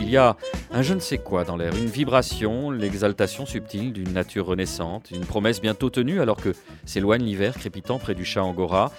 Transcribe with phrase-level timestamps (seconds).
[0.00, 0.36] Il y a
[0.72, 5.24] un je ne sais quoi dans l'air, une vibration, l'exaltation subtile d'une nature renaissante, une
[5.24, 6.52] promesse bientôt tenue alors que
[6.84, 8.90] s'éloigne l'hiver crépitant près du chat Angora.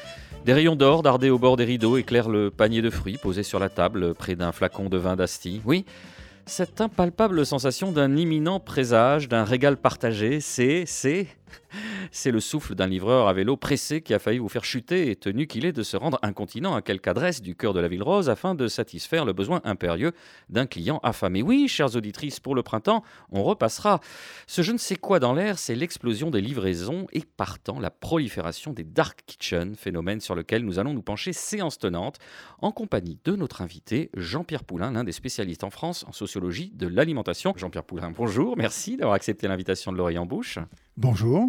[0.46, 3.60] Des rayons d'or dardés au bord des rideaux éclairent le panier de fruits posé sur
[3.60, 5.62] la table près d'un flacon de vin d'Asti.
[5.66, 5.84] Oui,
[6.46, 11.28] cette impalpable sensation d'un imminent présage, d'un régal partagé, c'est, c'est,
[12.12, 15.16] c'est le souffle d'un livreur à vélo pressé qui a failli vous faire chuter et
[15.16, 18.04] tenu qu'il est de se rendre incontinent à quelque adresse du cœur de la ville
[18.04, 20.12] rose afin de satisfaire le besoin impérieux
[20.50, 21.42] d'un client affamé.
[21.42, 24.00] Oui, chères auditrices, pour le printemps, on repassera.
[24.48, 28.74] Ce je ne sais quoi dans l'air, c'est l'explosion des livraisons et partant la prolifération
[28.74, 32.18] des dark kitchens, phénomène sur lequel nous allons nous pencher séance tenante
[32.60, 36.88] en compagnie de notre invité Jean-Pierre Poulain, l'un des spécialistes en France en sociologie de
[36.88, 37.54] l'alimentation.
[37.56, 40.60] Jean-Pierre Poulain, bonjour, merci d'avoir accepté l'invitation de l'Orient Bouche.
[40.98, 41.48] Bonjour.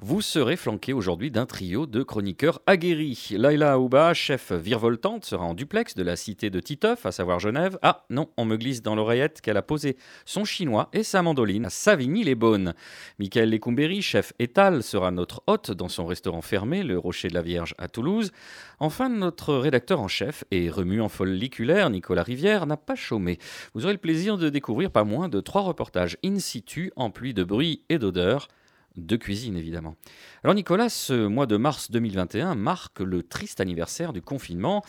[0.00, 3.28] Vous serez flanqué aujourd'hui d'un trio de chroniqueurs aguerris.
[3.30, 7.78] Laila Aouba, chef virevoltante, sera en duplex de la cité de Titeuf, à savoir Genève.
[7.80, 11.66] Ah non, on me glisse dans l'oreillette qu'elle a posé son chinois et sa mandoline
[11.66, 12.74] à Savigny-les-Beaunes.
[13.18, 17.42] Michael Lecumberi, chef étal, sera notre hôte dans son restaurant fermé, le Rocher de la
[17.42, 18.32] Vierge à Toulouse.
[18.80, 23.38] Enfin, notre rédacteur en chef et remuant folliculaire, Nicolas Rivière, n'a pas chômé.
[23.74, 27.44] Vous aurez le plaisir de découvrir pas moins de trois reportages in situ, emplis de
[27.44, 28.48] bruit et d'odeur
[28.96, 29.96] de cuisine évidemment.
[30.42, 34.84] Alors Nicolas, ce mois de mars 2021 marque le triste anniversaire du confinement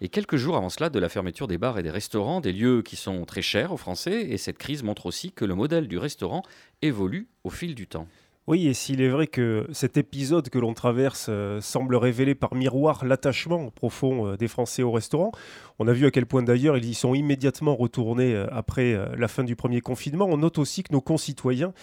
[0.00, 2.82] et quelques jours avant cela de la fermeture des bars et des restaurants, des lieux
[2.82, 5.98] qui sont très chers aux Français et cette crise montre aussi que le modèle du
[5.98, 6.42] restaurant
[6.82, 8.06] évolue au fil du temps.
[8.46, 12.54] Oui, et s'il est vrai que cet épisode que l'on traverse euh, semble révéler par
[12.54, 15.30] miroir l'attachement profond euh, des Français au restaurant,
[15.78, 19.28] on a vu à quel point d'ailleurs ils y sont immédiatement retournés euh, après la
[19.28, 20.24] fin du premier confinement.
[20.24, 21.74] On note aussi que nos concitoyens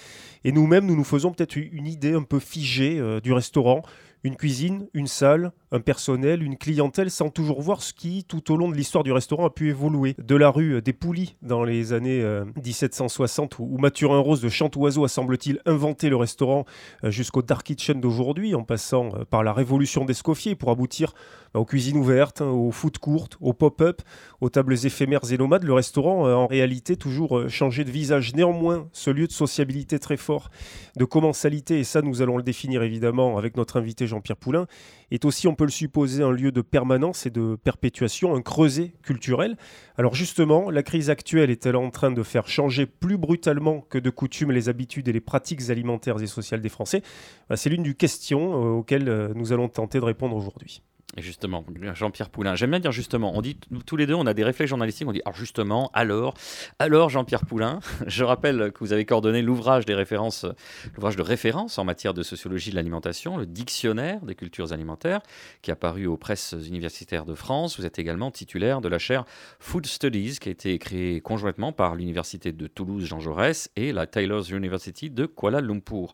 [0.44, 3.84] et nous-mêmes, nous nous faisons peut-être une idée un peu figée du restaurant,
[4.24, 8.58] une cuisine, une salle, un personnel, une clientèle, sans toujours voir ce qui, tout au
[8.58, 10.16] long de l'histoire du restaurant, a pu évoluer.
[10.18, 12.24] De la rue des Poulies dans les années
[12.64, 16.66] 1760, euh, où Mathurin Rose de Chantoiseau a, semble-t-il, inventé le restaurant,
[17.04, 21.14] euh, jusqu'au Dark Kitchen d'aujourd'hui, en passant euh, par la révolution d'Escoffier pour aboutir
[21.54, 24.02] bah, aux cuisines ouvertes, hein, aux food courtes, aux pop-up,
[24.42, 28.34] aux tables éphémères et nomades, le restaurant a en réalité toujours changé de visage.
[28.36, 30.50] Néanmoins, ce lieu de sociabilité très fort,
[30.96, 34.68] de commensalité, et ça nous allons le définir évidemment avec notre invité Jean-Pierre Poulain,
[35.12, 38.94] est aussi, on peut le supposer, un lieu de permanence et de perpétuation, un creuset
[39.04, 39.58] culturel.
[39.98, 44.10] Alors justement, la crise actuelle est-elle en train de faire changer plus brutalement que de
[44.10, 47.02] coutume les habitudes et les pratiques alimentaires et sociales des Français?
[47.50, 50.82] Bah, C'est l'une des questions euh, auxquelles euh, nous allons tenter de répondre aujourd'hui.
[51.18, 53.58] Et justement, Jean-Pierre Poulain, j'aime bien dire justement, on dit
[53.88, 56.36] tous les deux, on a des réflexes journalistiques, on dit alors justement, alors,
[56.78, 60.46] alors Jean-Pierre Poulain, je rappelle que vous avez coordonné l'ouvrage des références,
[60.94, 65.22] l'ouvrage de référence en matière de sociologie de l'alimentation, le dictionnaire des cultures alimentaires,
[65.64, 67.80] qui a paru aux presses universitaires de France.
[67.80, 69.26] Vous êtes également titulaire de la chaire
[69.60, 74.06] Food Studies, qui a été créée conjointement par l'université de Toulouse Jean Jaurès et la
[74.06, 76.14] Taylor's University de Kuala Lumpur.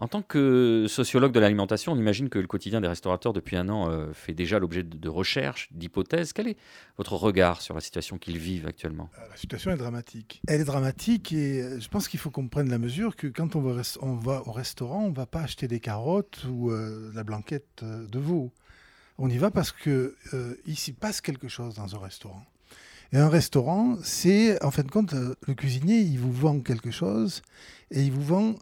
[0.00, 3.68] En tant que sociologue de l'alimentation, on imagine que le quotidien des restaurateurs depuis un
[3.68, 6.32] an euh, fait déjà l'objet de, recherches, d'hypothèses.
[6.32, 6.56] Quel est
[6.98, 9.10] votre regard sur la situation qu'ils vivent actuellement?
[9.18, 10.40] Euh, La situation est dramatique.
[10.46, 13.56] Elle est dramatique et euh, je pense qu'il faut qu'on prenne la mesure que quand
[13.56, 18.18] on va, au restaurant, on ne va pas acheter des carottes ou la blanquette de
[18.18, 18.52] veau.
[19.18, 20.14] On y va parce que
[20.64, 22.44] ici passe quelque chose dans un restaurant.
[23.12, 27.42] Et un restaurant, c'est, en fin de compte, le cuisinier, il vous vend quelque chose
[27.90, 28.54] et il vous vend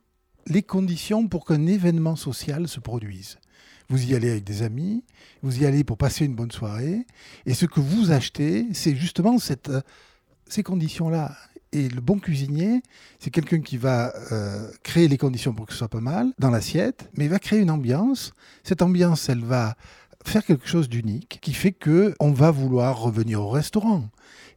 [0.46, 3.38] les conditions pour qu'un événement social se produise.
[3.88, 5.04] Vous y allez avec des amis,
[5.42, 7.06] vous y allez pour passer une bonne soirée,
[7.46, 9.80] et ce que vous achetez, c'est justement cette, euh,
[10.48, 11.36] ces conditions-là.
[11.72, 12.82] Et le bon cuisinier,
[13.18, 16.50] c'est quelqu'un qui va euh, créer les conditions pour que ce soit pas mal dans
[16.50, 18.32] l'assiette, mais il va créer une ambiance.
[18.62, 19.76] Cette ambiance, elle va
[20.24, 24.08] faire quelque chose d'unique qui fait que on va vouloir revenir au restaurant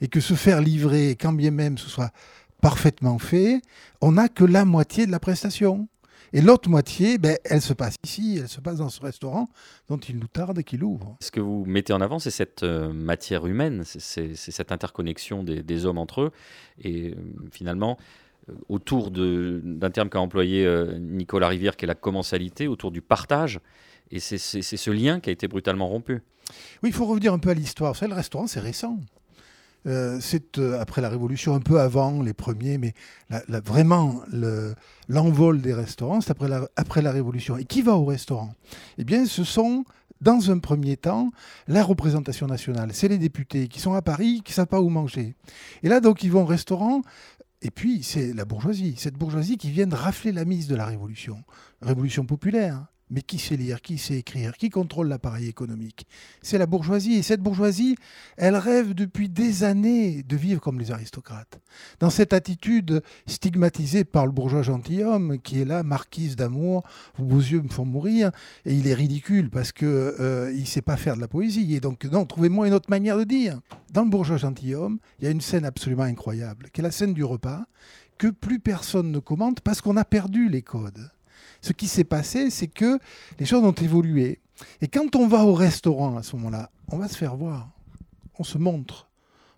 [0.01, 2.12] et que se faire livrer, quand bien même ce soit
[2.61, 3.61] parfaitement fait,
[4.01, 5.88] on n'a que la moitié de la prestation.
[6.31, 9.50] Et l'autre moitié, ben, elle se passe ici, elle se passe dans ce restaurant
[9.88, 11.17] dont il nous tarde et qu'il ouvre.
[11.21, 15.85] Ce que vous mettez en avant, c'est cette euh, matière humaine, c'est cette interconnexion des,
[15.85, 16.31] hommes entre eux.
[16.81, 17.15] Et euh,
[17.51, 17.97] finalement,
[18.50, 20.67] euh, autour d'un terme qu'a employé
[21.00, 23.59] Nicolas Rivière, qui est la commensalité, autour du partage.
[24.11, 26.21] Et c'est ce lien qui a été brutalement rompu.
[26.83, 27.94] Oui, il faut revenir un peu à l'histoire.
[27.94, 29.00] Vous savez, le restaurant, c'est récent.
[29.85, 32.93] Euh, c'est euh, après la Révolution, un peu avant les premiers, mais
[33.65, 34.21] vraiment
[35.07, 37.57] l'envol des restaurants, c'est après la, après la Révolution.
[37.57, 38.53] Et qui va au restaurant?
[38.97, 39.85] Eh bien, ce sont
[40.21, 41.31] dans un premier temps,
[41.67, 42.89] la représentation nationale.
[42.93, 45.35] C'est les députés qui sont à Paris, qui ne savent pas où manger.
[45.81, 47.01] Et là, donc, ils vont au restaurant.
[47.61, 50.85] Et puis, c'est la bourgeoisie, cette bourgeoisie qui vient de rafler la mise de la
[50.85, 51.43] Révolution.
[51.81, 52.85] Révolution populaire.
[53.09, 56.06] Mais qui sait lire, qui sait écrire, qui contrôle l'appareil économique?
[56.41, 57.13] C'est la bourgeoisie.
[57.15, 57.95] Et cette bourgeoisie,
[58.38, 61.59] elle rêve depuis des années de vivre comme les aristocrates.
[62.00, 66.83] Dans cette attitude stigmatisée par le bourgeois gentilhomme, qui est là, marquise d'amour,
[67.17, 68.31] vos yeux me font mourir,
[68.65, 71.75] et il est ridicule parce qu'il euh, ne sait pas faire de la poésie.
[71.75, 73.59] Et donc, non, trouvez-moi une autre manière de dire.
[73.91, 77.13] Dans le bourgeois gentilhomme, il y a une scène absolument incroyable, qui est la scène
[77.13, 77.65] du repas,
[78.19, 81.09] que plus personne ne commente parce qu'on a perdu les codes
[81.62, 83.00] ce qui s'est passé, c'est que
[83.39, 84.39] les choses ont évolué.
[84.81, 87.69] Et quand on va au restaurant à ce moment-là, on va se faire voir,
[88.38, 89.09] on se montre,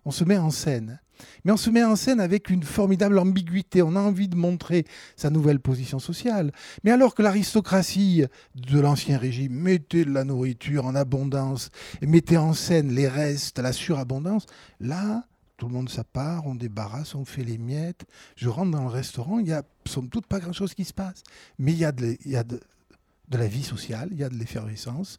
[0.04, 1.00] on se met en scène.
[1.44, 3.82] Mais on se met en scène avec une formidable ambiguïté.
[3.82, 4.84] On a envie de montrer
[5.16, 6.52] sa nouvelle position sociale.
[6.82, 8.24] Mais alors que l'aristocratie
[8.56, 11.70] de l'Ancien Régime mettait de la nourriture en abondance,
[12.00, 14.46] et mettait en scène les restes, la surabondance,
[14.80, 15.24] là,
[15.62, 18.04] tout le monde part, on débarrasse, on fait les miettes.
[18.34, 21.22] Je rentre dans le restaurant, il y a somme toute pas grand-chose qui se passe.
[21.56, 25.18] Mais il y a, de, a la vie sociale, il y a de l'effervescence.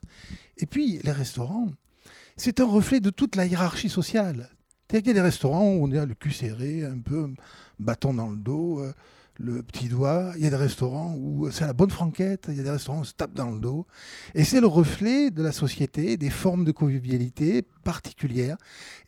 [0.58, 1.70] Et puis, les restaurants,
[2.36, 4.50] c'est un reflet de toute la hiérarchie sociale.
[4.92, 7.34] Il y a des restaurants où on est le cul serré, un peu
[7.80, 8.82] bâton dans le dos.
[8.82, 8.92] Euh,
[9.36, 10.34] le petit doigt.
[10.38, 12.46] Il y a des restaurants où c'est la bonne franquette.
[12.50, 13.86] Il y a des restaurants où on se tape dans le dos.
[14.36, 18.58] Et c'est le reflet de la société, des formes de convivialité particulières.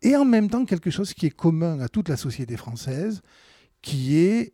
[0.02, 3.22] Et en même temps, quelque chose qui est commun à toute la société française,
[3.82, 4.54] qui est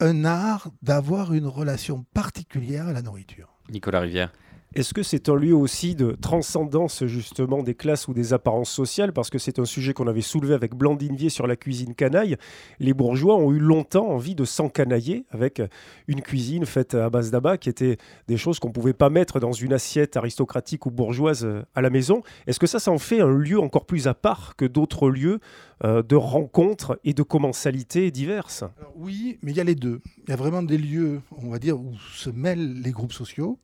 [0.00, 3.58] un art d'avoir une relation particulière à la nourriture.
[3.70, 4.32] Nicolas Rivière.
[4.72, 9.12] Est-ce que c'est un lieu aussi de transcendance justement des classes ou des apparences sociales?
[9.12, 12.36] Parce que c'est un sujet qu'on avait soulevé avec Blandine Vier sur la cuisine canaille.
[12.78, 15.60] Les bourgeois ont eu longtemps envie de s'encanailler avec
[16.06, 17.96] une cuisine faite à base d'abat qui était
[18.28, 21.80] des choses qu'on ne pouvait pas mettre dans une assiette aristocratique ou bourgeoise euh, à
[21.80, 22.22] la maison.
[22.46, 25.40] Est-ce que ça, ça en fait un lieu encore plus à part que d'autres lieux
[25.82, 28.62] euh, de rencontres et de commensalités diverses?
[28.94, 30.00] Oui, mais il y a les deux.
[30.28, 33.58] Il y a vraiment des lieux, on va dire, où se mêlent les groupes sociaux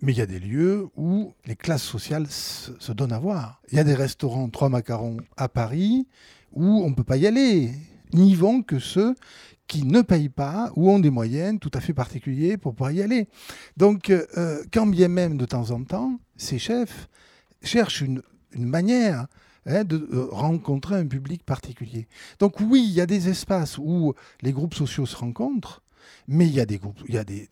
[0.00, 3.60] mais il y a des lieux où les classes sociales se, donnent à voir.
[3.70, 6.06] Il y a des restaurants Trois Macarons à Paris
[6.52, 7.72] où on ne peut pas y aller.
[8.12, 9.14] N'y vont que ceux
[9.66, 13.02] qui ne payent pas ou ont des moyens tout à fait particuliers pour pouvoir y
[13.02, 13.28] aller.
[13.76, 17.08] Donc, euh, quand bien même de temps en temps, ces chefs
[17.62, 18.22] cherchent une,
[18.56, 19.26] manière
[19.66, 22.08] hein, de euh, rencontrer un public particulier.
[22.38, 25.82] Donc oui, il y a des espaces où les groupes sociaux se rencontrent,
[26.28, 27.48] mais il y a des, groupes, il y a des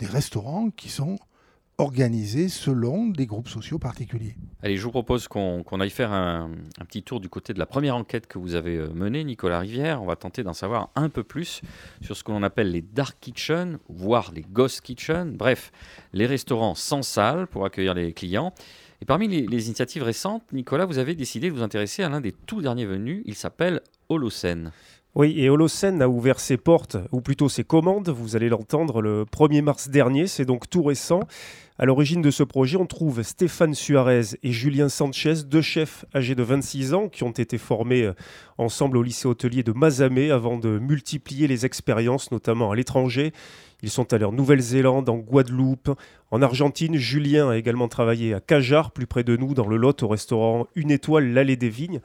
[0.00, 1.18] restaurants qui sont
[1.78, 4.34] organisés selon des groupes sociaux particuliers.
[4.62, 7.94] Allez, je vous propose qu'on aille faire un, petit tour du côté de la première
[7.94, 10.02] enquête que vous avez euh, menée, Nicolas Rivière.
[10.02, 11.62] On va tenter d'en savoir un peu plus
[12.02, 15.70] sur ce que l'on appelle les dark kitchens, voire les ghost kitchens, bref,
[16.12, 18.52] les restaurants sans salle pour accueillir les clients.
[19.00, 22.20] Et parmi les, les initiatives récentes, Nicolas, vous avez décidé de vous intéresser à l'un
[22.20, 23.22] des tout derniers venus.
[23.24, 24.72] Il s'appelle Holocène.
[25.14, 29.24] Oui, et Holocene a ouvert ses portes, ou plutôt ses commandes, vous allez l'entendre, le
[29.24, 31.20] 1er mars dernier, c'est donc tout récent.
[31.80, 36.34] À l'origine de ce projet, on trouve Stéphane Suarez et Julien Sanchez, deux chefs âgés
[36.34, 38.14] de 26 ans qui ont été formés euh,
[38.58, 43.32] ensemble au lycée hôtelier de Mazamé avant de multiplier les expériences, notamment à l'étranger.
[43.80, 45.90] Ils sont allés en Nouvelle-Zélande, en Guadeloupe,
[46.32, 46.96] en Argentine.
[46.96, 50.66] Julien a également travaillé à Cajar, plus près de nous, dans le Lot, au restaurant
[50.74, 52.00] Une Étoile, l'Allée des Vignes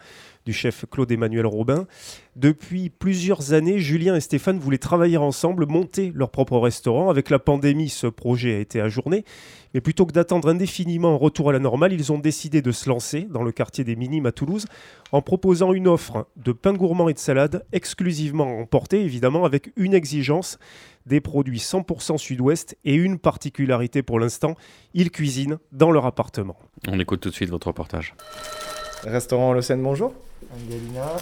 [0.45, 1.87] du chef Claude-Emmanuel Robin.
[2.35, 7.09] Depuis plusieurs années, Julien et Stéphane voulaient travailler ensemble, monter leur propre restaurant.
[7.09, 9.25] Avec la pandémie, ce projet a été ajourné.
[9.73, 12.89] Mais plutôt que d'attendre indéfiniment un retour à la normale, ils ont décidé de se
[12.89, 14.65] lancer dans le quartier des Minimes à Toulouse
[15.11, 19.93] en proposant une offre de pain gourmand et de salade exclusivement emportée, évidemment, avec une
[19.93, 20.59] exigence
[21.05, 24.55] des produits 100% sud-ouest et une particularité pour l'instant,
[24.93, 26.57] ils cuisinent dans leur appartement.
[26.87, 28.15] On écoute tout de suite votre reportage.
[29.03, 30.13] Restaurant Le Seine, bonjour.
[30.55, 31.15] Angelina.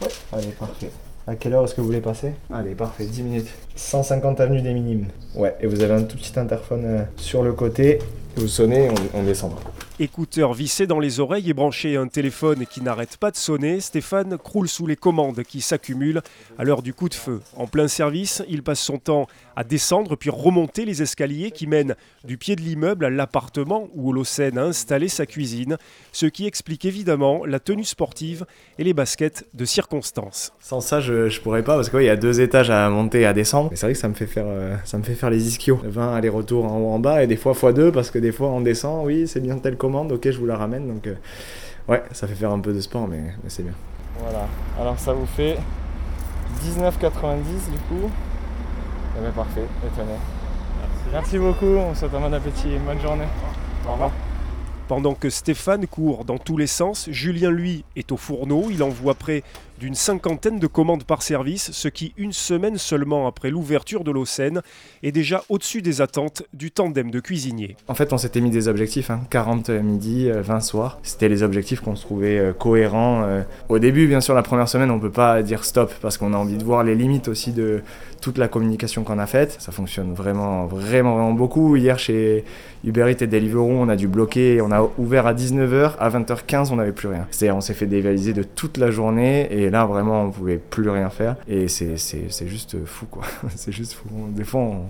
[0.00, 0.08] Ouais.
[0.32, 0.90] Allez, parfait.
[1.28, 3.48] À quelle heure est-ce que vous voulez passer Allez, parfait, 10 minutes.
[3.74, 5.06] 150 avenue des Minimes.
[5.34, 7.98] Ouais, et vous avez un tout petit interphone euh, sur le côté.
[8.36, 9.58] Vous sonnez, on, on descendra.
[9.98, 13.80] Écouteur vissé dans les oreilles et branché à un téléphone qui n'arrête pas de sonner,
[13.80, 16.20] Stéphane croule sous les commandes qui s'accumulent
[16.58, 17.40] à l'heure du coup de feu.
[17.56, 19.26] En plein service, il passe son temps
[19.56, 24.10] à descendre puis remonter les escaliers qui mènent du pied de l'immeuble à l'appartement où
[24.10, 25.78] Holocène a installé sa cuisine,
[26.12, 28.44] ce qui explique évidemment la tenue sportive
[28.78, 30.52] et les baskets de circonstance.
[30.60, 33.26] Sans ça, je, ne pourrais pas parce qu'il y a deux étages à monter et
[33.26, 33.70] à descendre.
[33.74, 35.80] c'est vrai que ça me fait faire, euh, les ischios.
[35.82, 38.60] 20 allers-retours en haut en bas et des fois x2 parce que des fois on
[38.60, 40.88] descend, oui, c'est bien tel ok, je vous la ramène.
[40.88, 41.14] Donc, euh,
[41.88, 43.74] ouais, ça fait faire un peu de sport, mais, mais c'est bien.
[44.20, 44.46] Voilà.
[44.80, 45.58] Alors ça vous fait
[46.62, 46.90] 19,90
[47.70, 48.10] du coup.
[49.16, 50.12] Eh bien parfait, étonné.
[50.80, 51.04] Merci.
[51.12, 53.26] Merci beaucoup, on souhaite un bon appétit et bonne journée.
[53.86, 54.10] Au revoir.
[54.88, 58.66] Pendant que Stéphane court dans tous les sens, Julien, lui, est au fourneau.
[58.70, 59.42] Il envoie près
[59.78, 64.60] d'une cinquantaine de commandes par service, ce qui, une semaine seulement après l'ouverture de l'Océan,
[65.02, 67.76] est déjà au-dessus des attentes du tandem de cuisiniers.
[67.88, 69.82] En fait, on s'était mis des objectifs, 40 hein.
[69.82, 70.98] midi, 20 soirs.
[71.02, 73.22] C'était les objectifs qu'on se trouvait euh, cohérents.
[73.24, 73.42] Euh.
[73.68, 76.32] Au début, bien sûr, la première semaine, on ne peut pas dire stop parce qu'on
[76.32, 77.82] a envie de voir les limites aussi de
[78.20, 79.56] toute la communication qu'on a faite.
[79.58, 81.76] Ça fonctionne vraiment, vraiment, vraiment beaucoup.
[81.76, 82.44] Hier, chez
[82.84, 84.60] Uber Eats et Deliveroo, on a dû bloquer.
[84.60, 87.26] On a ouvert à 19h, à 20h15, on n'avait plus rien.
[87.30, 90.88] C'est-à-dire, on s'est fait dévaliser de toute la journée et là, vraiment, on pouvait plus
[90.88, 91.36] rien faire.
[91.48, 91.96] Et c'est
[92.46, 93.24] juste fou, quoi.
[93.56, 94.08] c'est juste fou.
[94.30, 94.86] Des fois, on,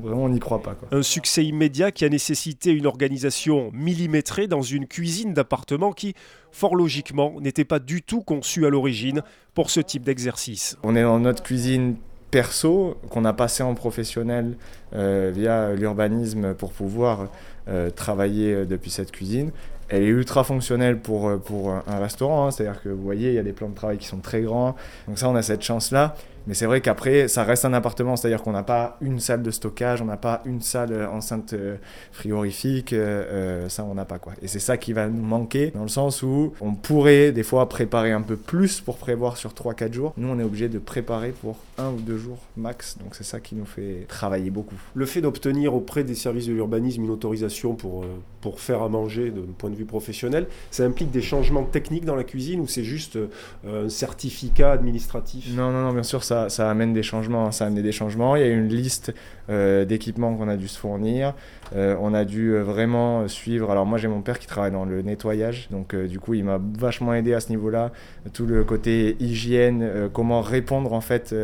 [0.00, 0.74] vraiment, on n'y croit pas.
[0.74, 0.88] Quoi.
[0.92, 6.14] Un succès immédiat qui a nécessité une organisation millimétrée dans une cuisine d'appartement qui,
[6.52, 9.22] fort logiquement, n'était pas du tout conçue à l'origine
[9.54, 10.76] pour ce type d'exercice.
[10.82, 11.96] On est dans notre cuisine
[12.30, 14.56] perso qu'on a passé en professionnel
[14.94, 17.28] euh, via l'urbanisme pour pouvoir
[17.68, 19.50] euh, travailler euh, depuis cette cuisine
[19.90, 22.46] elle est ultra fonctionnelle pour, pour un restaurant.
[22.46, 22.50] Hein.
[22.50, 24.76] C'est-à-dire que vous voyez, il y a des plans de travail qui sont très grands.
[25.08, 26.14] Donc ça, on a cette chance-là.
[26.46, 29.50] Mais c'est vrai qu'après, ça reste un appartement, c'est-à-dire qu'on n'a pas une salle de
[29.50, 31.76] stockage, on n'a pas une salle euh, enceinte euh,
[32.12, 34.32] frigorifique, euh, ça on n'a pas quoi.
[34.42, 37.68] Et c'est ça qui va nous manquer, dans le sens où on pourrait des fois
[37.68, 40.14] préparer un peu plus pour prévoir sur 3-4 jours.
[40.16, 43.40] Nous, on est obligé de préparer pour un ou deux jours max, donc c'est ça
[43.40, 44.76] qui nous fait travailler beaucoup.
[44.94, 48.04] Le fait d'obtenir auprès des services de l'urbanisme une autorisation pour,
[48.40, 52.16] pour faire à manger d'un point de vue professionnel, ça implique des changements techniques dans
[52.16, 53.18] la cuisine ou c'est juste
[53.66, 55.52] un certificat administratif?
[55.54, 57.50] Non, non, non, bien sûr, ça, amène des changements.
[57.52, 58.36] Ça amène des changements.
[58.36, 59.12] Il y a une liste
[59.48, 61.34] euh, d'équipements qu'on a dû se fournir.
[61.74, 63.70] Euh, on a dû euh, vraiment suivre.
[63.70, 66.60] Alors moi j'ai mon père qui travaille dans le nettoyage, donc du coup il m'a
[66.78, 67.90] vachement aidé à ce niveau-là.
[68.32, 71.34] Tout le côté hygiène, comment répondre en fait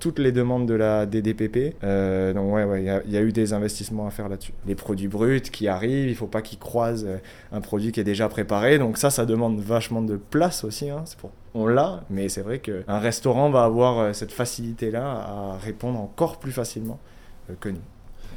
[0.00, 1.76] toutes les demandes de la DDPP.
[1.82, 4.52] donc ouais, il y, a eu des investissements à faire là-dessus.
[4.66, 7.06] Les produits bruts qui arrivent, il faut pas qu'ils croisent
[7.52, 8.78] un produit qui est déjà préparé.
[8.78, 10.90] Donc ça, ça demande vachement de place aussi.
[10.90, 11.02] Hein.
[11.04, 15.58] C'est pour on l'a, mais c'est vrai qu'un restaurant va avoir euh, cette facilité-là à
[15.62, 16.98] répondre encore plus facilement
[17.48, 17.80] euh, que nous.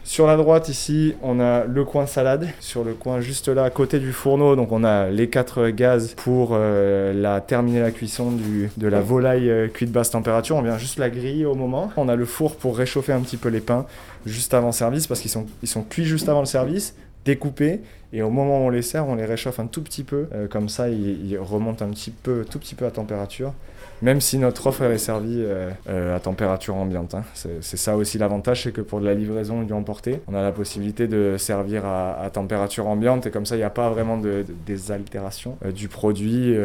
[0.04, 2.48] Sur la droite ici, on a le coin salade.
[2.62, 6.14] Sur le coin juste là, à côté du fourneau, donc on a les quatre gaz
[6.16, 8.32] pour euh, terminer la cuisson
[8.78, 10.56] de la volaille cuite basse température.
[10.56, 11.92] On vient juste la griller au moment.
[11.98, 13.86] On a le four pour réchauffer un petit peu les pains
[14.26, 16.96] juste avant service parce qu'ils sont, sont cuits juste avant le service
[17.26, 17.82] découpés
[18.14, 20.28] et au moment où on les sert, on les réchauffe un tout petit peu.
[20.34, 23.54] Euh, comme ça, ils, remontent un petit peu, tout petit peu à température
[24.02, 27.16] même si notre offre est servie euh, euh, à température ambiante.
[27.16, 27.24] Hein.
[27.34, 30.52] C'est ça aussi l'avantage, c'est que pour de la livraison du emporté, on a la
[30.52, 34.46] possibilité de servir à, température ambiante et comme ça, il n'y a pas vraiment de,
[34.66, 36.56] désaltération euh, du produit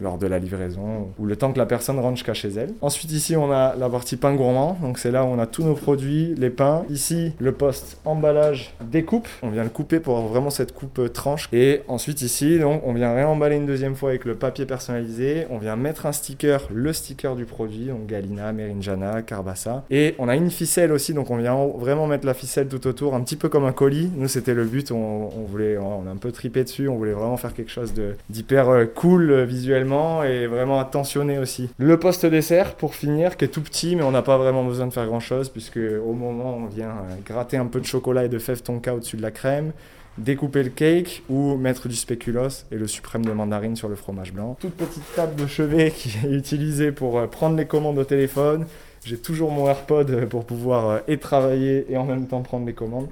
[0.00, 2.72] lors de la livraison ou le temps que la personne rentre jusqu'à chez elle.
[2.80, 5.64] Ensuite, ici, on a la partie pain gourmand, donc c'est là où on a tous
[5.64, 6.84] nos produits, les pains.
[6.90, 11.48] Ici, le poste emballage découpe, on vient le couper pour avoir vraiment cette coupe tranche.
[11.52, 15.58] Et ensuite, ici, donc, on vient réemballer une deuxième fois avec le papier personnalisé, on
[15.58, 19.84] vient mettre un sticker le sticker du produit, donc Galina, Merinjana, Carbassa.
[19.90, 23.14] Et on a une ficelle aussi, donc on vient vraiment mettre la ficelle tout autour,
[23.14, 24.10] un petit peu comme un colis.
[24.16, 27.36] Nous, c'était le but, on, voulait, on a un peu tripé dessus, on voulait vraiment
[27.36, 27.92] faire quelque chose
[28.30, 31.68] d'hyper euh, cool euh, visuellement et vraiment attentionné aussi.
[31.78, 34.86] Le poste dessert, pour finir, qui est tout petit, mais on n'a pas vraiment besoin
[34.86, 38.24] de faire grand chose, puisque au moment on vient euh, gratter un peu de chocolat
[38.24, 39.72] et de fève tonka au-dessus de la crème
[40.18, 44.32] découper le cake ou mettre du spéculoos et le suprême de mandarine sur le fromage
[44.32, 44.56] blanc.
[44.60, 48.66] Toute petite table de chevet qui est utilisée pour euh, prendre les commandes au téléphone.
[49.04, 52.74] J'ai toujours mon AirPod pour pouvoir euh, et travailler et en même temps prendre les
[52.74, 53.08] commandes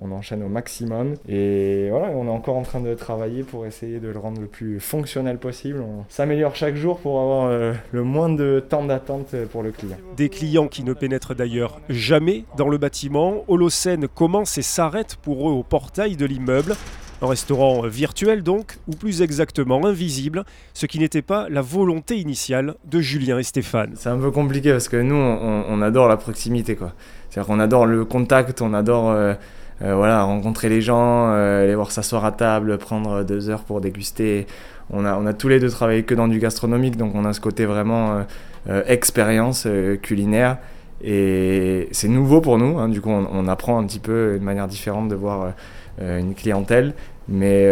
[0.00, 1.14] on enchaîne au maximum.
[1.28, 4.46] Et voilà, on est encore en train de travailler pour essayer de le rendre le
[4.46, 5.80] plus fonctionnel possible.
[5.80, 9.96] On s'améliore chaque jour pour avoir euh, le moins de temps d'attente pour le client.
[10.16, 13.44] Des clients qui ne pénètrent d'ailleurs jamais dans le bâtiment.
[13.48, 16.74] Holocène commence et s'arrête pour eux au portail de l'immeuble.
[17.20, 20.44] Un restaurant virtuel donc, ou plus exactement invisible,
[20.74, 23.92] ce qui n'était pas la volonté initiale de Julien et Stéphane.
[23.94, 26.74] C'est un peu compliqué parce que nous, on, adore la proximité.
[26.74, 26.94] quoi.
[27.30, 29.10] C'est-à-dire qu'on adore le contact, on adore...
[29.10, 29.34] Euh,
[29.82, 33.80] euh, voilà, rencontrer les gens, euh, les voir s'asseoir à table, prendre deux heures pour
[33.80, 34.46] déguster.
[34.90, 37.32] On a, on a tous les deux travaillé que dans du gastronomique, donc on a
[37.32, 38.24] ce côté vraiment
[38.68, 39.66] euh, expérience
[40.02, 40.58] culinaire.
[41.02, 42.88] Et c'est nouveau pour nous, hein.
[42.88, 45.52] du coup on, apprend un petit peu une manière différente de voir
[46.00, 46.94] une clientèle.
[47.28, 47.64] Mais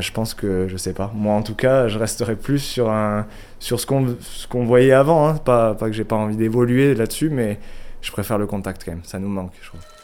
[0.00, 3.26] je pense que, je sais pas, moi en tout cas, je resterai plus sur, un,
[3.58, 4.16] sur ce qu'on
[4.48, 5.28] qu'on voyait avant.
[5.28, 5.34] Hein.
[5.34, 7.58] Pas, pas que j'ai pas envie d'évoluer là-dessus, mais
[8.00, 9.97] je préfère le contact quand même, ça nous manque, je trouve.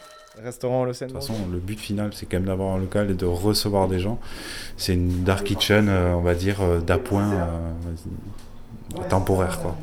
[0.45, 3.25] Restaurant De toute façon, le but final, c'est quand même d'avoir un local et de
[3.25, 4.19] recevoir des gens.
[4.77, 7.31] C'est une dark kitchen, euh, on va dire, euh, d'appoint.
[7.31, 7.47] Euh,
[9.09, 9.59] temporaire.
[9.59, 9.75] Quoi.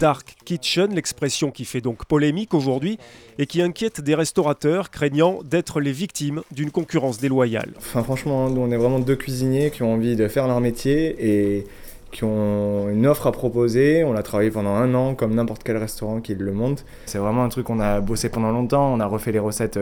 [0.00, 2.98] Dark Kitchen, l'expression qui fait donc polémique aujourd'hui
[3.38, 7.72] et qui inquiète des restaurateurs craignant d'être les victimes d'une concurrence déloyale.
[7.76, 11.16] Enfin franchement, nous on est vraiment deux cuisiniers qui ont envie de faire leur métier
[11.18, 11.66] et
[12.14, 14.04] qui ont une offre à proposer.
[14.04, 16.86] On l'a travaillé pendant un an comme n'importe quel restaurant qui le monte.
[17.06, 18.94] C'est vraiment un truc qu'on a bossé pendant longtemps.
[18.94, 19.78] On a refait les recettes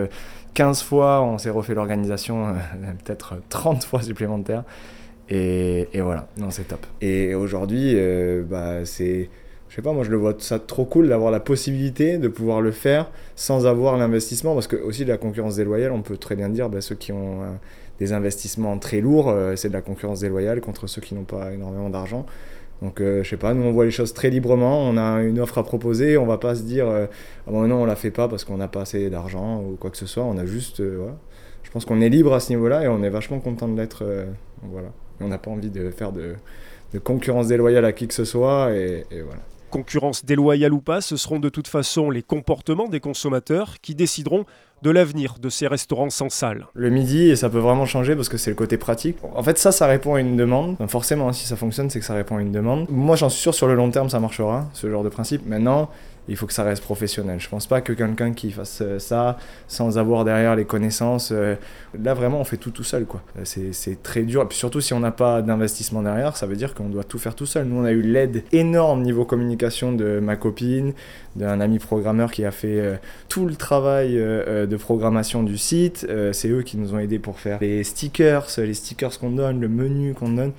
[0.55, 2.55] 15 fois, on s'est refait l'organisation
[3.05, 4.65] peut-être 30 fois supplémentaires.
[5.29, 6.85] Et, voilà, non, c'est top.
[7.01, 9.31] Et aujourd'hui, euh, bah, c'est.
[9.73, 12.61] Je sais pas, moi je le vois ça trop cool d'avoir la possibilité de pouvoir
[12.61, 14.53] le faire sans avoir l'investissement.
[14.53, 17.11] Parce que, aussi, de la concurrence déloyale, on peut très bien dire, bah, ceux qui
[17.11, 17.39] ont
[17.99, 21.53] des investissements très lourds, euh, c'est de la concurrence déloyale contre ceux qui n'ont pas
[21.53, 22.27] énormément d'argent.
[22.83, 25.41] Donc, euh, je sais pas, nous on voit les choses très librement, on a une
[25.41, 28.29] offre à proposer, on va pas se dire, ah bon, non, on la fait pas
[28.29, 31.17] parce qu'on n'a pas assez d'argent ou quoi que ce soit, on a juste, voilà.
[31.63, 34.05] Je pense qu'on est libre à ce niveau-là et on est vachement content de l'être,
[34.65, 34.89] voilà.
[35.23, 36.35] On n'a pas envie de faire de,
[37.03, 38.73] concurrence déloyale à qui que ce soit.
[38.75, 39.41] Et, voilà.
[39.73, 44.45] Concurrence déloyale ou pas, ce seront de toute façon les comportements des consommateurs qui décideront
[44.83, 46.67] de l'avenir de ces restaurants sans salle.
[46.75, 49.17] Le midi, ça peut vraiment changer parce que c'est le côté pratique.
[49.35, 50.77] En fait, ça, ça répond à une demande.
[50.89, 52.87] forcément, si ça fonctionne, c'est que ça répond à une demande.
[52.91, 55.47] Moi, j'en suis sûr, sur le long terme, ça marchera, ce genre de principe.
[55.47, 55.89] Maintenant,
[56.29, 57.41] il faut que ça reste professionnel.
[57.41, 59.37] Je pense pas que quelqu'un qui fasse euh, ça
[59.67, 61.31] sans avoir derrière les connaissances.
[61.33, 61.57] Euh,
[62.01, 63.07] là, vraiment, on fait tout tout seul.
[63.07, 63.23] quoi.
[63.39, 64.43] Euh, c'est très dur.
[64.43, 67.19] Et puis surtout, si on n'a pas d'investissement derrière, ça veut dire qu'on doit tout
[67.19, 67.67] faire tout seul.
[67.67, 70.93] Nous, on a eu l'aide énorme niveau communication de ma copine,
[71.35, 76.07] d'un ami programmeur qui a fait tout le travail de programmation du site.
[76.33, 79.69] C'est eux qui nous ont aidés pour faire les stickers, les stickers qu'on donne, le
[79.69, 80.53] menu qu'on donne.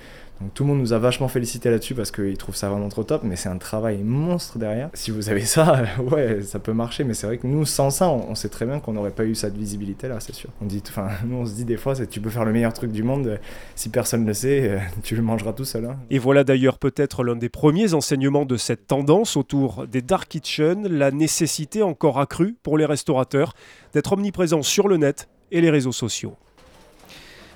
[0.52, 3.22] Tout le monde nous a vachement félicité là-dessus parce qu'ils trouvent ça vraiment trop top,
[3.24, 4.90] mais c'est un travail monstre derrière.
[4.94, 8.08] Si vous avez ça, ouais, ça peut marcher, mais c'est vrai que nous, sans ça,
[8.08, 10.50] on, sait très bien qu'on n'aurait pas eu cette visibilité-là, c'est sûr.
[10.60, 12.92] On dit, enfin, nous, on se dit des fois, tu peux faire le meilleur truc
[12.92, 13.38] du monde,
[13.74, 15.86] si personne ne sait, tu le mangeras tout seul.
[15.86, 15.96] Hein.
[16.10, 20.88] Et voilà d'ailleurs peut-être l'un des premiers enseignements de cette tendance autour des dark kitchens,
[20.88, 23.54] la nécessité encore accrue pour les restaurateurs
[23.92, 26.36] d'être omniprésents sur le net et les réseaux sociaux.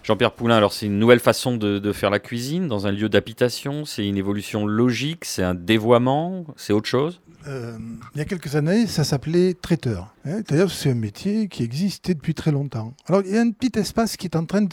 [0.02, 3.84] Jean-Pierre Poulain, alors c'est une nouvelle façon de, faire la cuisine dans un lieu d'habitation,
[3.84, 7.20] c'est une évolution logique, c'est un dévoiement, c'est autre chose?
[7.46, 7.78] Euh,
[8.14, 10.14] il y a quelques années, ça s'appelait traiteur.
[10.24, 10.40] Hein.
[10.48, 12.94] D'ailleurs, c'est un métier qui existait depuis très longtemps.
[13.06, 14.66] Alors, il y a un petit espace qui est en train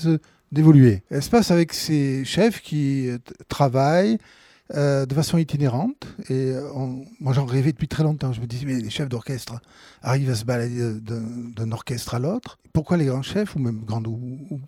[0.52, 1.04] d'évoluer.
[1.12, 4.18] Espace avec ces chefs qui euh, travaillent
[4.76, 6.08] euh, de façon itinérante.
[6.30, 6.54] Et
[7.20, 8.34] moi, j'en rêvais depuis très longtemps.
[8.34, 9.62] Je me disais, mais les chefs d'orchestre
[10.02, 12.58] arrivent à se balader d'un orchestre à l'autre.
[12.74, 14.60] Pourquoi les grands chefs, ou même grands ou,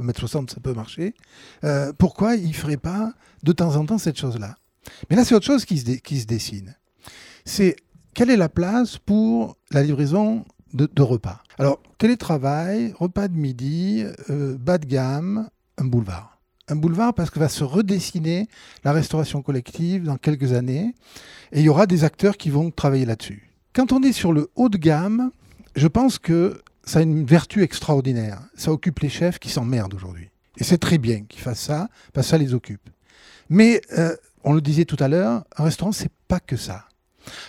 [0.00, 1.14] 1m60, ça peut marcher.
[1.64, 4.56] Euh, pourquoi il ne ferait pas de temps en temps cette chose-là?
[5.08, 6.74] Mais là, c'est autre chose qui se, dessine.
[7.44, 7.76] C'est
[8.14, 11.42] quelle est la place pour la livraison de, repas?
[11.58, 16.38] Alors, télétravail, repas de midi, euh, bas de gamme, un boulevard.
[16.68, 18.48] Un boulevard parce que va se redessiner
[18.84, 20.94] la restauration collective dans quelques années
[21.52, 23.50] et il y aura des acteurs qui vont travailler là-dessus.
[23.74, 25.30] Quand on est sur le haut de gamme,
[25.76, 28.40] je pense que ça a une vertu extraordinaire.
[28.54, 30.30] Ça occupe les chefs qui s'emmerdent aujourd'hui.
[30.58, 32.88] Et c'est très bien qu'ils fassent ça, parce que ça les occupe.
[33.48, 36.86] Mais euh, on le disait tout à l'heure, un restaurant, c'est pas que ça.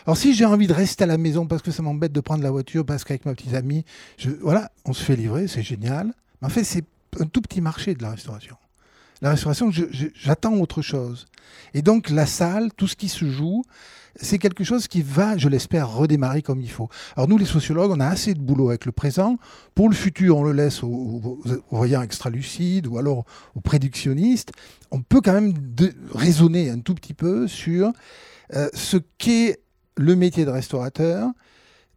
[0.06, 2.44] Alors si j'ai envie de rester à la maison parce que ça m'embête de prendre
[2.44, 3.84] la voiture, parce qu'avec ma petite amie,
[4.18, 6.14] je, voilà, on se fait livrer, c'est génial.
[6.42, 6.86] Mais en fait, c'est
[7.20, 8.56] un tout petit marché de la restauration.
[9.22, 11.26] La restauration, j'attends autre chose.
[11.74, 13.64] Et donc la salle, tout ce qui se joue,
[14.16, 16.90] c'est quelque chose qui va, je l'espère, redémarrer comme il faut.
[17.16, 19.38] Alors nous, les sociologues, on a assez de boulot avec le présent.
[19.74, 23.26] Pour le futur, on le laisse aux, voyants extra-lucides ou alors
[23.56, 24.52] aux prédictionnistes.
[24.92, 25.54] On peut quand même
[26.14, 27.92] raisonner un tout petit peu sur
[28.54, 29.60] euh, ce qu'est
[29.98, 31.30] le métier de restaurateur.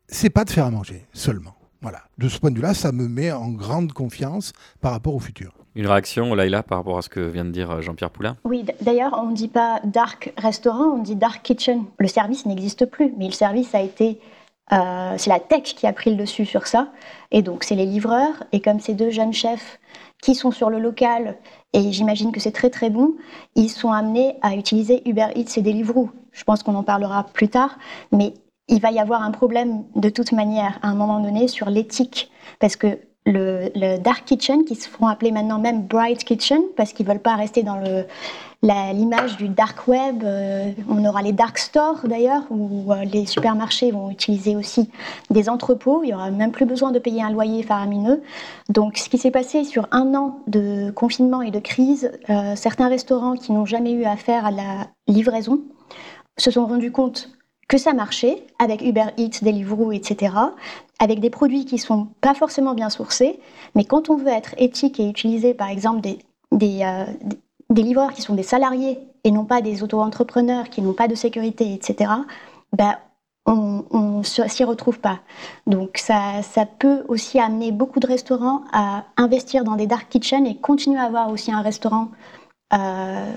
[0.08, 1.54] C'est pas de faire à manger seulement.
[1.80, 2.02] Voilà.
[2.18, 5.57] De ce point de vue-là, ça me met en grande confiance par rapport au futur.
[5.74, 8.64] Une réaction, Laïla, par rapport à ce que vient de dire euh, Jean-Pierre Poulain Oui,
[8.80, 11.84] d'ailleurs, on ne dit pas dark restaurant, on dit dark kitchen.
[11.98, 14.20] Le service n'existe plus, mais le service a été.
[14.72, 16.88] Euh, c'est la tech qui a pris le dessus sur ça.
[17.30, 18.44] Et donc, c'est les livreurs.
[18.52, 19.78] Et comme ces deux jeunes chefs
[20.22, 21.36] qui sont sur le local,
[21.72, 23.14] et j'imagine que c'est très très bon,
[23.54, 26.10] ils sont amenés à utiliser Uber Eats et Deliveroo.
[26.32, 27.78] Je pense qu'on en parlera plus tard,
[28.10, 28.34] mais
[28.68, 32.30] il va y avoir un problème de toute manière à un moment donné sur l'éthique.
[32.58, 37.06] Parce que le, dark kitchen, qui se font appeler maintenant même bright kitchen, parce qu'ils
[37.06, 37.80] veulent pas rester dans
[38.62, 40.22] l'image du dark web.
[40.24, 44.90] Euh, on aura les dark stores d'ailleurs, où euh, les supermarchés vont utiliser aussi
[45.30, 46.02] des entrepôts.
[46.04, 48.22] Il y aura même plus besoin de payer un loyer faramineux.
[48.68, 52.88] Donc, ce qui s'est passé sur un an de confinement et de crise, euh, certains
[52.88, 55.60] restaurants qui n'ont jamais eu affaire à la livraison
[56.36, 57.30] se sont rendus compte
[57.68, 60.32] que ça marchait avec Uber Eats, Deliveroo, etc
[60.98, 63.38] avec des produits qui sont pas forcément bien sourcés,
[63.74, 66.18] mais quand on veut être éthique et utiliser par exemple des,
[66.52, 67.04] des, euh,
[67.74, 71.72] livreurs qui sont des salariés et non pas des auto-entrepreneurs qui n'ont pas de sécurité,
[71.72, 72.10] etc.,
[72.76, 72.96] ben,
[73.46, 75.20] on ne s'y retrouve pas.
[75.66, 80.46] Donc ça, ça, peut aussi amener beaucoup de restaurants à investir dans des dark kitchens
[80.46, 82.10] et continuer à avoir aussi un restaurant
[82.74, 83.32] euh,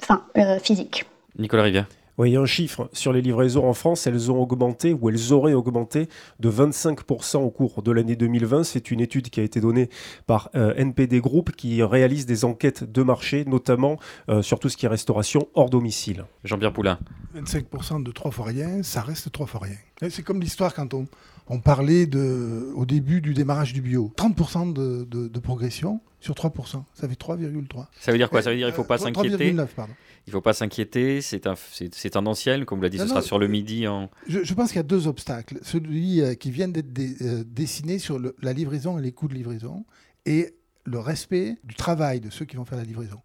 [0.00, 1.06] enfin, euh, physique.
[1.36, 1.86] Nicolas Rivière.
[2.18, 2.90] Oui, il y a un chiffre.
[2.92, 6.08] Sur les livraisons en France, elles ont augmenté ou elles auraient augmenté
[6.40, 8.64] de 25% au cours de l'année 2020.
[8.64, 9.88] C'est une étude qui a été donnée
[10.26, 14.76] par euh, NPD Group qui réalise des enquêtes de marché, notamment euh, sur tout ce
[14.76, 16.24] qui est restauration hors domicile.
[16.42, 16.98] Jean-Pierre Poulain.
[17.36, 20.10] 25% de trois fois rien, ça reste trois fois rien.
[20.10, 21.06] C'est comme l'histoire quand on,
[21.50, 24.12] on parlait de, au début du démarrage du bio.
[24.16, 26.82] 30% de, de, progression sur 3%.
[26.94, 27.86] Ça fait 3,3.
[27.98, 28.42] Ça veut dire quoi?
[28.42, 32.66] Ça veut dire qu'il ne faut pas s'inquiéter Il ne faut pas s'inquiéter, c'est tendanciel,
[32.66, 33.86] comme vous l'a dit, ce sera sur le midi.
[33.86, 34.10] En...
[34.26, 35.58] Je, pense qu'il y a deux obstacles.
[35.62, 36.88] Celui euh, qui vient d'être
[37.22, 39.84] euh, dessiné sur la livraison et les coûts de livraison,
[40.26, 43.20] et le respect du travail de ceux qui vont faire la livraison.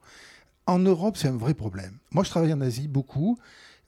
[0.65, 1.97] En Europe, c'est un vrai problème.
[2.11, 3.37] Moi, je travaille en Asie beaucoup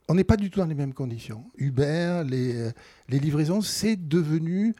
[0.08, 1.44] on n'est pas du tout dans les mêmes conditions.
[1.56, 2.70] Uber, les,
[3.08, 4.74] les livraisons, c'est devenu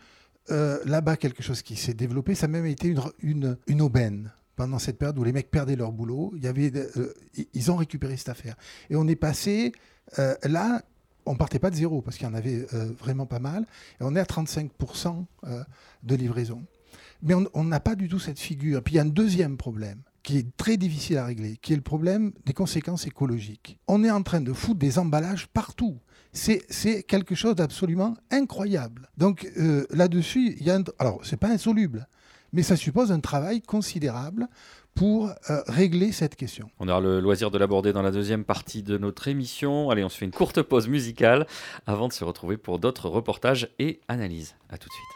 [0.51, 2.35] euh, là-bas quelque chose qui s'est développé.
[2.35, 6.33] Ça a même été une, aubaine pendant cette période où les mecs perdaient leur boulot.
[6.45, 7.13] Euh,
[7.53, 8.55] ils ont récupéré cette affaire.
[8.89, 9.73] Et on est passé
[10.19, 10.83] euh, là.
[11.29, 12.65] On partait pas de zéro parce qu'il y en avait
[13.01, 13.63] vraiment pas mal.
[14.01, 15.25] Et on est à 35%
[16.05, 16.63] de livraison.
[17.21, 18.81] Mais on n'a pas du tout cette figure.
[18.81, 21.77] Puis il y a un deuxième problème qui est très difficile à régler, qui est
[21.77, 23.79] le problème des conséquences écologiques.
[23.87, 26.01] On est en train de foutre des emballages partout.
[26.33, 29.09] C'est quelque chose d'absolument incroyable.
[29.17, 32.09] Donc euh, là-dessus, il y a alors c'est pas insoluble,
[32.53, 34.49] mais ça suppose un travail considérable
[34.97, 36.69] pour euh, régler cette question.
[36.81, 39.91] On aura le loisir de l'aborder dans la deuxième partie de notre émission.
[39.91, 41.47] Allez, on se fait une courte pause musicale
[41.87, 44.57] avant de se retrouver pour d'autres reportages et analyses.
[44.71, 45.16] À tout de suite.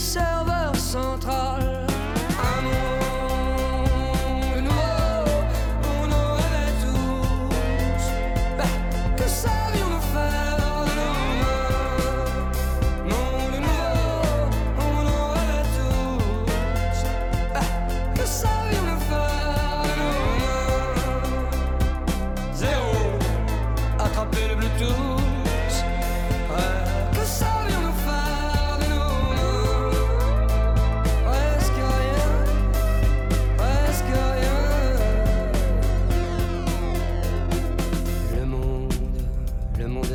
[0.00, 1.79] serveur central.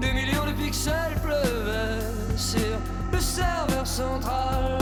[0.00, 2.78] Des millions de pixels pleuvaient sur
[3.12, 4.78] le serveur central.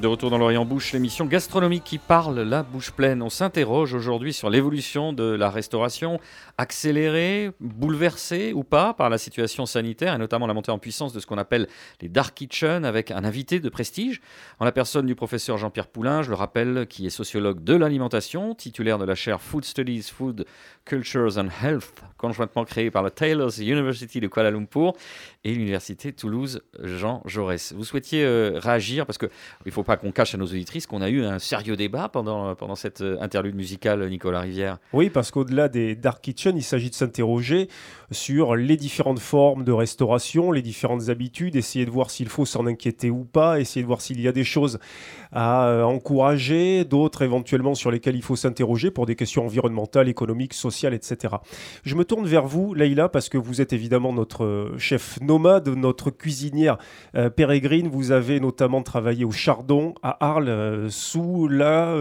[0.00, 3.20] De retour dans l'Orient Bouche, l'émission gastronomique qui parle la bouche pleine.
[3.20, 6.18] On s'interroge aujourd'hui sur l'évolution de la restauration,
[6.56, 11.20] accélérée, bouleversée ou pas par la situation sanitaire et notamment la montée en puissance de
[11.20, 11.68] ce qu'on appelle
[12.00, 14.22] les dark kitchens avec un invité de prestige
[14.58, 18.54] en la personne du professeur Jean-Pierre Poulain, je le rappelle, qui est sociologue de l'alimentation,
[18.54, 20.46] titulaire de la chaire Food Studies, Food
[20.86, 24.94] Cultures and Health, conjointement créée par la Taylor's University de Kuala Lumpur
[25.44, 27.74] et l'Université Toulouse Jean Jaurès.
[27.74, 29.28] Vous souhaitiez euh, réagir parce qu'il
[29.66, 32.54] ne faut pas qu'on cache à nos auditrices qu'on a eu un sérieux débat pendant,
[32.54, 34.78] pendant cette euh, interlude musicale, Nicolas Rivière.
[34.92, 37.68] Oui, parce qu'au-delà des dark kitchens, il s'agit de s'interroger
[38.10, 42.66] sur les différentes formes de restauration, les différentes habitudes, essayer de voir s'il faut s'en
[42.66, 44.78] inquiéter ou pas, essayer de voir s'il y a des choses
[45.32, 50.54] à euh, encourager, d'autres éventuellement sur lesquelles il faut s'interroger pour des questions environnementales, économiques,
[50.54, 51.36] sociales, etc.
[51.84, 56.10] Je me tourne vers vous, Leïla, parce que vous êtes évidemment notre chef nomade, notre
[56.10, 56.78] cuisinière
[57.14, 57.88] euh, pérégrine.
[57.88, 61.96] Vous avez notamment travaillé au Chardon à Arles euh, sous la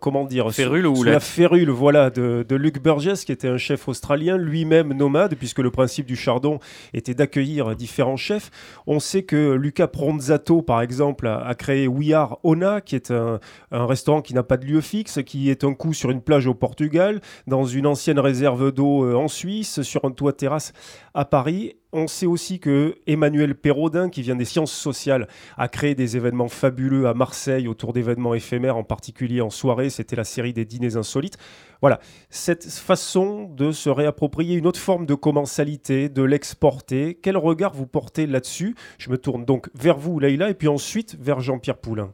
[0.00, 3.88] comment dire férule sous, la férule voilà de, de, Luc Burgess qui était un chef
[3.88, 6.58] australien lui-même nomade puisque le principe du Chardon
[6.94, 8.50] était d'accueillir différents chefs.
[8.86, 13.10] On sait que Luca Pronzato par exemple a, a créé We Are Ona qui est
[13.10, 16.20] un, un restaurant qui n'a pas de lieu fixe, qui est un coup sur une
[16.20, 20.72] plage au Portugal, dans une ancienne réserve d'eau en Suisse, sur un toit terrasse
[21.14, 25.94] à Paris on sait aussi que Emmanuel Perraudin, qui vient des sciences sociales, a créé
[25.94, 29.88] des événements fabuleux à Marseille autour d'événements éphémères, en particulier en soirée.
[29.88, 31.38] C'était la série des dîners insolites.
[31.80, 37.74] Voilà, cette façon de se réapproprier une autre forme de commensalité, de l'exporter, quel regard
[37.74, 38.74] vous portez là-dessus?
[38.98, 42.10] Je me tourne donc vers vous, Leïla, et puis ensuite vers Jean-Pierre Poulain.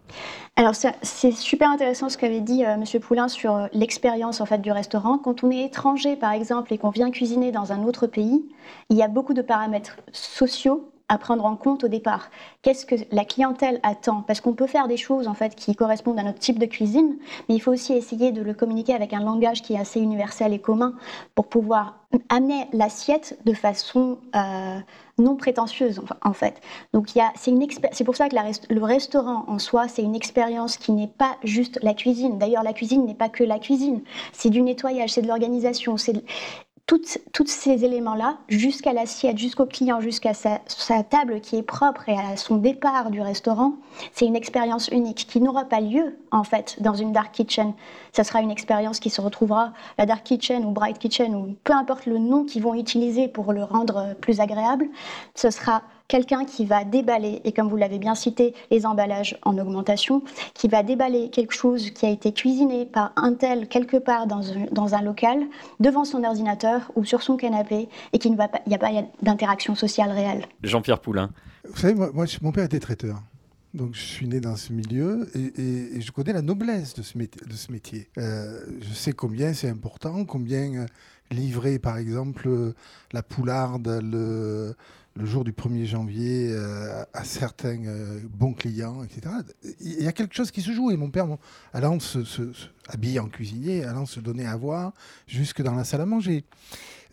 [0.56, 4.58] Alors c'est super intéressant ce qu'avait dit euh, Monsieur Poulain sur euh, l'expérience en fait
[4.58, 5.16] du restaurant.
[5.16, 8.44] Quand on est étranger par exemple et qu'on vient cuisiner dans un autre pays,
[8.90, 12.30] il y a beaucoup de paramètres sociaux à prendre en compte au départ.
[12.62, 14.22] Qu'est-ce que la clientèle attend?
[14.26, 17.18] Parce qu'on peut faire des choses en fait qui correspondent à notre type de cuisine,
[17.48, 20.54] mais il faut aussi essayer de le communiquer avec un langage qui est assez universel
[20.54, 20.94] et commun
[21.34, 21.98] pour pouvoir
[22.30, 24.78] amener l'assiette de façon euh,
[25.18, 26.62] non prétentieuse en fait.
[26.94, 28.36] Donc c'est pour ça que
[28.70, 32.38] le restaurant en soi c'est une expérience qui n'est pas juste la cuisine.
[32.38, 34.00] D'ailleurs la cuisine n'est pas que la cuisine,
[34.32, 36.24] c'est du nettoyage, c'est de l'organisation, c'est
[36.86, 40.58] tous ces éléments-là, jusqu'à l'assiette, jusqu'au client, jusqu'à sa,
[41.08, 43.74] table qui est propre et à son départ du restaurant,
[44.12, 47.72] c'est une expérience unique qui n'aura pas lieu en fait dans une dark kitchen.
[48.12, 51.72] Ça sera une expérience qui se retrouvera la dark kitchen ou bright kitchen ou peu
[51.72, 54.88] importe le nom qu'ils vont utiliser pour le rendre plus agréable.
[55.34, 59.56] Ce sera quelqu'un qui va déballer, et comme vous l'avez bien cité, les emballages en
[59.56, 60.22] augmentation,
[60.52, 64.52] qui va déballer quelque chose qui a été cuisiné par un tel quelque part dans
[64.52, 65.38] un, dans un local,
[65.80, 68.78] devant son ordinateur ou sur son canapé, et qui ne va pas, il n'y a
[68.78, 68.90] pas
[69.22, 70.44] d'interaction sociale réelle.
[70.62, 71.30] Jean-Pierre Poulain.
[71.66, 73.22] Vous savez, moi, mon père était traiteur.
[73.72, 77.40] Donc je suis né dans ce milieu et, je connais la noblesse de ce métier.
[77.46, 78.10] De ce métier.
[78.18, 80.86] Euh, je sais combien c'est important, combien euh,
[81.30, 82.50] livrer par exemple
[83.14, 84.76] la poularde, le,
[85.14, 89.34] le jour du 1er janvier euh, à certains euh, bons clients, etc.
[89.80, 90.90] Il y a quelque chose qui se joue.
[90.90, 91.26] Et mon père,
[91.72, 92.20] allant se,
[92.88, 94.92] habiller en cuisinier, allant se donner à voir
[95.26, 96.44] jusque dans la salle à manger.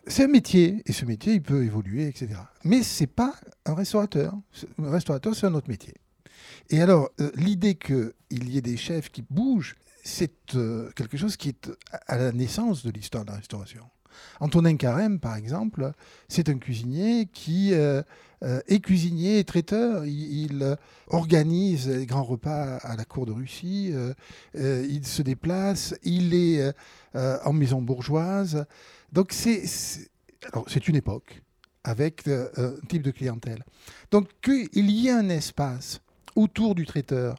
[0.07, 2.29] C'est un métier, et ce métier, il peut évoluer, etc.
[2.63, 3.35] Mais c'est pas
[3.65, 4.33] un restaurateur.
[4.81, 5.93] Un restaurateur, c'est un autre métier.
[6.69, 10.33] Et alors, euh, l'idée qu'il y ait des chefs qui bougent, c'est
[10.95, 11.69] quelque chose qui est
[12.07, 13.83] à la naissance de l'histoire de la restauration.
[14.39, 15.91] Antonin Carême, par exemple,
[16.27, 18.01] c'est un cuisinier qui euh,
[18.43, 20.05] euh, est cuisinier et traiteur.
[20.05, 20.75] Il, euh,
[21.07, 23.93] organise les grands repas à la cour de Russie.
[24.53, 25.95] il se déplace.
[26.03, 26.71] Il est
[27.15, 28.65] en maison bourgeoise.
[29.11, 31.41] Donc c'est une époque
[31.83, 33.63] avec un type de clientèle.
[34.11, 36.01] Donc qu'il y ait un espace
[36.35, 37.37] autour du traiteur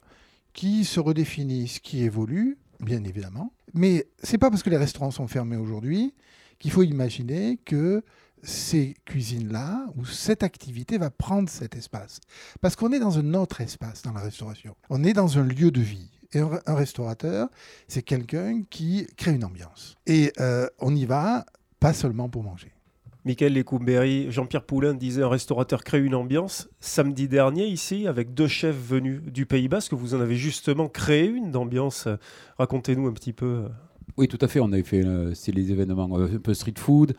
[0.53, 3.53] qui se redéfinisse, qui évolue, bien évidemment.
[3.73, 6.12] Mais c'est pas parce que les restaurants sont fermés aujourd'hui
[6.61, 8.05] qu'il faut imaginer que
[8.42, 12.20] ces cuisines-là, ou cette activité va prendre cet espace.
[12.61, 14.77] Parce qu'on est dans un autre espace dans la restauration.
[14.88, 16.11] On est dans un lieu de vie.
[16.33, 17.49] Et un, restaurateur,
[17.88, 19.96] c'est quelqu'un qui crée une ambiance.
[20.07, 21.44] Et euh, on y va
[21.81, 22.73] pas seulement pour manger.
[23.25, 26.70] Michael Lecumberri, Jean-Pierre Poulain disait un restaurateur crée une ambiance.
[26.79, 31.27] Samedi dernier, ici, avec deux chefs venus du Pays Basque, vous en avez justement créé
[31.27, 32.09] une d'ambiance.
[32.59, 33.68] Racontez-nous un petit peu
[34.16, 34.61] oui, tout à fait.
[34.61, 37.14] On avait fait euh, c'est les événements un peu street food.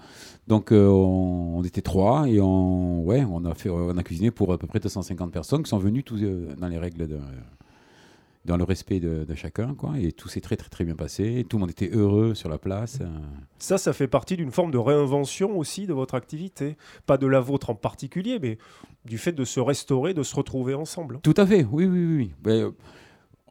[0.47, 4.51] Donc euh, on, était trois et on, ouais, on, a fait, on a cuisiné pour
[4.53, 7.19] à peu près 250 personnes qui sont venues tous, euh, dans les règles de,
[8.45, 9.93] dans le respect de, chacun, quoi.
[9.99, 11.45] Et tout s'est très, très, très bien passé.
[11.47, 12.99] Tout le monde était heureux sur la place.
[13.59, 16.75] Ça, ça fait partie d'une forme de réinvention aussi de votre activité.
[17.05, 18.57] Pas de la vôtre en particulier, mais
[19.05, 21.19] du fait de se restaurer, de se retrouver ensemble.
[21.21, 22.63] Tout à fait, oui, oui, oui.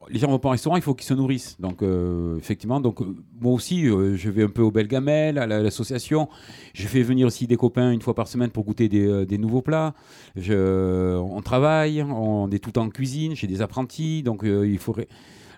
[0.08, 1.56] Les gens vont pas au restaurant, il faut qu'ils se nourrissent.
[1.60, 5.46] Donc, euh, effectivement, donc, euh, moi aussi, euh, je vais un peu au Belgamel, à
[5.46, 6.28] la- l'association.
[6.72, 9.94] Je fais venir aussi des copains une fois par semaine pour goûter des, nouveaux plats.
[10.36, 14.22] Je, on travaille, on est tout le temps en cuisine, j'ai des apprentis.
[14.22, 15.08] Donc, il faudrait.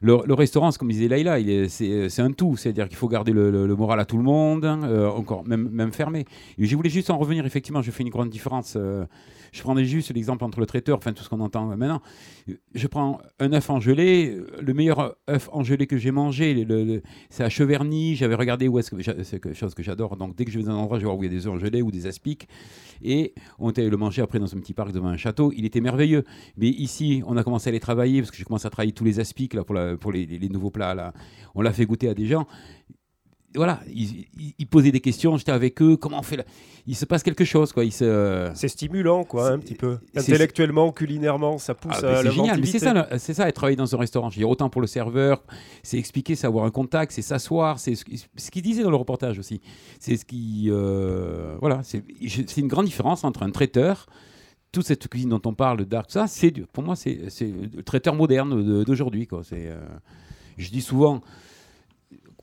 [0.03, 2.57] Le, restaurant, c'est comme disait Laïla, est- c'est un tout.
[2.57, 6.25] C'est-à-dire qu'il faut garder le, moral à tout le monde, euh, encore, même, fermé.
[6.59, 8.75] Je voulais juste en revenir, effectivement, je fais une grande différence.
[8.77, 9.05] euh,
[9.53, 12.01] je prendrais juste l'exemple entre le traiteur, enfin tout ce qu'on entend maintenant.
[12.75, 16.67] Je prends un œuf en gelée, le meilleur œuf en gelée que j'ai mangé,
[17.29, 18.17] c'est à Cheverny.
[18.17, 20.17] J'avais regardé où est-ce que c'est quelque chose que j'adore.
[20.17, 21.39] Donc dès que je vais dans un endroit, je vais voir où il y a
[21.39, 22.49] des œufs en gelée ou des aspics.
[23.05, 25.53] Et on était allé le manger après dans un petit parc devant un château.
[25.55, 26.25] Il était merveilleux.
[26.57, 29.05] Mais ici, on a commencé à les travailler parce que j'ai commencé à travailler tous
[29.05, 30.95] les aspics là, pour, la- pour les, nouveaux plats.
[30.95, 31.13] Là.
[31.55, 32.47] On l'a fait goûter à des gens.
[33.55, 36.45] Voilà, ils, ils- ils posaient des questions, j'étais avec eux, comment on fait là
[36.87, 37.85] Il se passe quelque chose, quoi.
[37.91, 38.51] Se...
[38.55, 39.99] C'est stimulant, quoi, un petit peu.
[40.17, 43.77] Intellectuellement, culinairement, ça pousse Ah, à c'est génial, mais c'est ça, c'est ça, être travailler
[43.77, 44.31] dans un restaurant.
[44.31, 45.45] Je veux dire, autant pour le serveur,
[45.83, 48.05] c'est expliquer, c'est avoir un contact, c'est s'asseoir, c'est ce,
[48.37, 49.61] ce qu'il disait dans le reportage aussi.
[50.01, 52.03] C'est ce qui, euh, voilà, c'est
[52.57, 54.07] une grande différence entre un traiteur.
[54.73, 57.21] Toute cette cuisine dont on parle, dark, ça, c'est pour moi, c'est
[57.77, 59.29] le traiteur moderne de- d'aujourd'hui.
[59.53, 59.81] euh,
[60.57, 61.21] je dis souvent,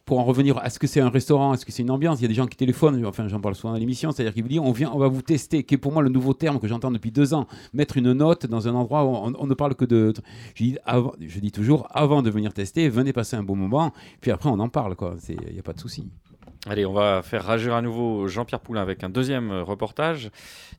[0.05, 2.25] pour en revenir, est-ce que c'est un restaurant, est-ce que c'est une ambiance Il y
[2.25, 4.59] a des gens qui téléphonent, enfin j'en parle souvent dans l'émission, c'est-à-dire qu'ils vous disent
[4.59, 6.89] on vient, on va vous tester, qui est pour moi le nouveau terme que j'entends
[6.91, 10.13] depuis deux ans, mettre une note dans un endroit où on, ne parle que de.
[10.55, 10.77] Je dis,
[11.19, 14.59] je dis toujours, avant de venir tester, venez passer un bon moment, puis après on
[14.59, 15.15] en parle, quoi.
[15.29, 16.07] Il n'y a pas de souci.
[16.67, 20.29] Allez, on va faire rager à nouveau Jean-Pierre Poulain avec un deuxième reportage.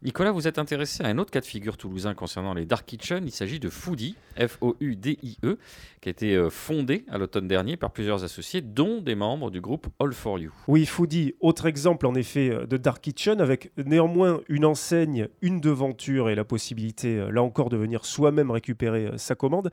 [0.03, 3.25] Nicolas, vous êtes intéressé à un autre cas de figure toulousain concernant les Dark Kitchen.
[3.25, 5.57] Il s'agit de Foodie, F-O-U-D-I-E,
[6.03, 9.63] qui a été euh, fondé à l'automne dernier par plusieurs associés, dont des membres du
[9.63, 10.53] groupe All for You.
[10.69, 15.61] Oui, Foodie, autre exemple en effet euh, de Dark Kitchen, avec néanmoins une enseigne, une
[15.61, 19.71] devanture et la possibilité, euh, là encore, de venir soi-même récupérer sa commande.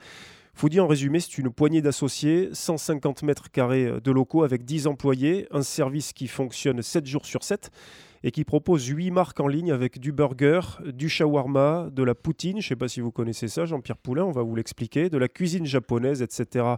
[0.58, 4.88] Foodie, en résumé, c'est une poignée d'associés, 150 mètres carrés euh, de locaux avec 10
[4.88, 7.70] employés, un service qui fonctionne 7 jours sur 7
[8.24, 12.54] et qui propose 8 marques en ligne avec du burger, du shawarma, de la poutine,
[12.60, 15.16] je ne sais pas si vous connaissez ça, Jean-Pierre Poulain, on va vous l'expliquer, de
[15.16, 16.74] la cuisine japonaise, etc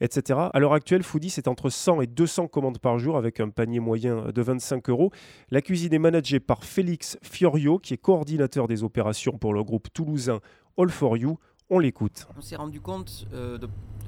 [0.00, 0.40] etc.
[0.52, 3.78] À l'heure actuelle, Foodie, c'est entre 100 et 200 commandes par jour avec un panier
[3.78, 5.12] moyen de 25 euros.
[5.52, 9.86] La cuisine est managée par Félix Fiorio, qui est coordinateur des opérations pour le groupe
[9.92, 10.40] toulousain
[10.76, 11.38] All for You.
[11.74, 12.26] On l'écoute.
[12.36, 13.56] On s'est rendu compte, euh,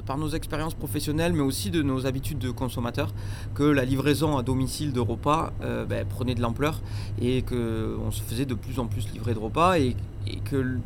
[0.05, 3.15] par nos expériences professionnelles, mais aussi de nos habitudes de consommateurs,
[3.55, 6.83] que la livraison à domicile de repas euh, ben, prenait de l'ampleur
[7.23, 9.97] et qu'on se faisait de plus en plus livrer de repas et,
[10.45, 10.77] que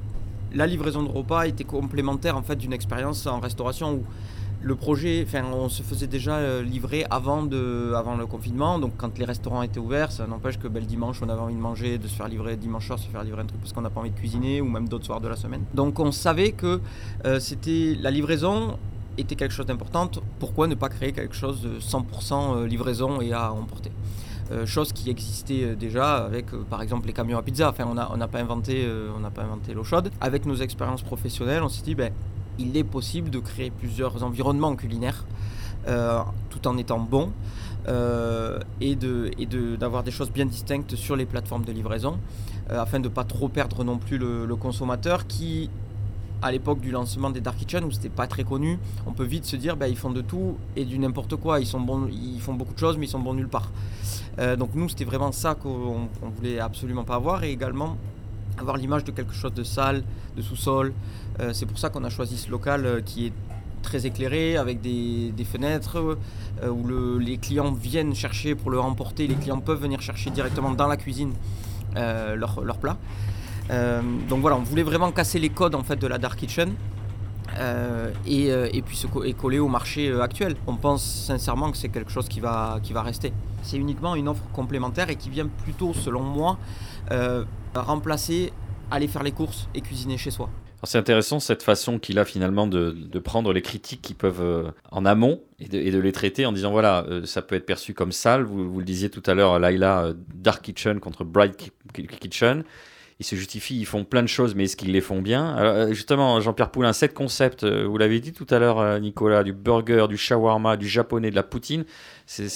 [0.55, 4.05] la livraison de repas était complémentaire en fait d'une expérience en restauration où
[4.61, 8.79] le projet, enfin, on se faisait déjà euh, livrer avant, de, avant le confinement.
[8.79, 11.55] Donc, quand les restaurants étaient ouverts, ça n'empêche que ben, le dimanche, on avait envie
[11.55, 13.83] de manger, de se faire livrer dimanche soir, se faire livrer un truc parce qu'on
[13.83, 15.63] n'a pas envie de cuisiner ou même d'autres soirs de la semaine.
[15.75, 16.81] Donc, on savait que
[17.25, 18.79] euh, c'était la livraison
[19.17, 20.11] était quelque chose d'important.
[20.39, 23.91] Pourquoi ne pas créer quelque chose de 100% livraison et à emporter?
[24.51, 27.69] Euh, chose qui existait euh, déjà avec euh, par exemple les camions à pizza.
[27.69, 30.11] Enfin, on n'a on pas inventé, euh, on n'a pas inventé l'eau chaude.
[30.23, 32.13] Avec nos expériences professionnelles, on s'est dit, ben,
[32.59, 35.25] il est possible de créer plusieurs environnements culinaires
[35.87, 37.31] euh, tout en étant bon
[37.87, 42.19] euh, et et de- d'avoir des choses bien distinctes sur les plateformes de livraison
[42.71, 45.71] euh, afin de pas trop perdre non plus le, consommateur qui
[46.43, 49.45] à l'époque du lancement des Dark Kitchen où c'était pas très connu, on peut vite
[49.45, 51.59] se dire bah, ils font de tout et du n'importe quoi.
[51.59, 53.71] Ils sont bons, ils font beaucoup de choses mais ils sont bons nulle part.
[54.57, 57.97] Donc nous c'était vraiment ça qu'on voulait absolument pas avoir et également
[58.59, 60.03] avoir l'image de quelque chose de sale,
[60.37, 60.93] de sous-sol.
[61.41, 63.33] Euh, c'est pour ça qu'on a choisi ce local euh, qui est
[63.83, 65.97] très éclairé avec des, fenêtres
[66.63, 69.27] euh, où le- les clients viennent chercher pour le remporter.
[69.27, 71.33] Les clients peuvent venir chercher directement dans la cuisine
[71.95, 72.97] leur, plat.
[74.29, 76.75] Donc voilà, on voulait vraiment casser les codes en fait de la dark kitchen.
[78.27, 80.57] et, puis se coller au marché actuel.
[80.67, 83.33] On pense sincèrement que c'est quelque chose qui va, rester.
[83.63, 86.59] C'est uniquement une offre complémentaire et qui vient plutôt, selon moi,
[87.75, 88.53] remplacer
[88.91, 90.51] aller faire les courses et cuisiner chez soi.
[90.85, 95.05] C'est intéressant cette façon qu'il a finalement de, prendre les critiques qui peuvent euh, en
[95.05, 98.45] amont et de, les traiter en disant voilà, euh, ça peut être perçu comme sale.
[98.45, 102.63] Vous, le disiez tout à l'heure, Laila, euh, Dark Kitchen contre Bright Ki- Ki- Kitchen.
[103.21, 105.53] Ils se justifient, ils font plein de choses, mais est-ce qu'ils les font bien?
[105.57, 109.53] Alors, Justement, Jean-Pierre Poulain, sept concepts, euh, vous l'avez dit tout à l'heure, Nicolas, du
[109.53, 111.85] burger, du shawarma, du japonais, de la poutine,
[112.27, 112.47] c'est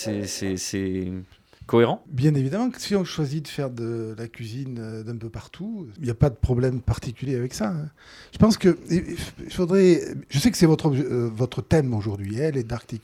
[2.06, 6.04] Bien évidemment si on choisit de faire de la cuisine euh, d'un peu partout, il
[6.04, 7.68] n'y a pas de problème particulier avec ça.
[7.70, 7.88] hein.
[8.32, 9.16] Je pense que il
[9.50, 10.02] faudrait.
[10.28, 12.94] Je sais que c'est votre, euh, votre thème aujourd'hui, hein, les dark,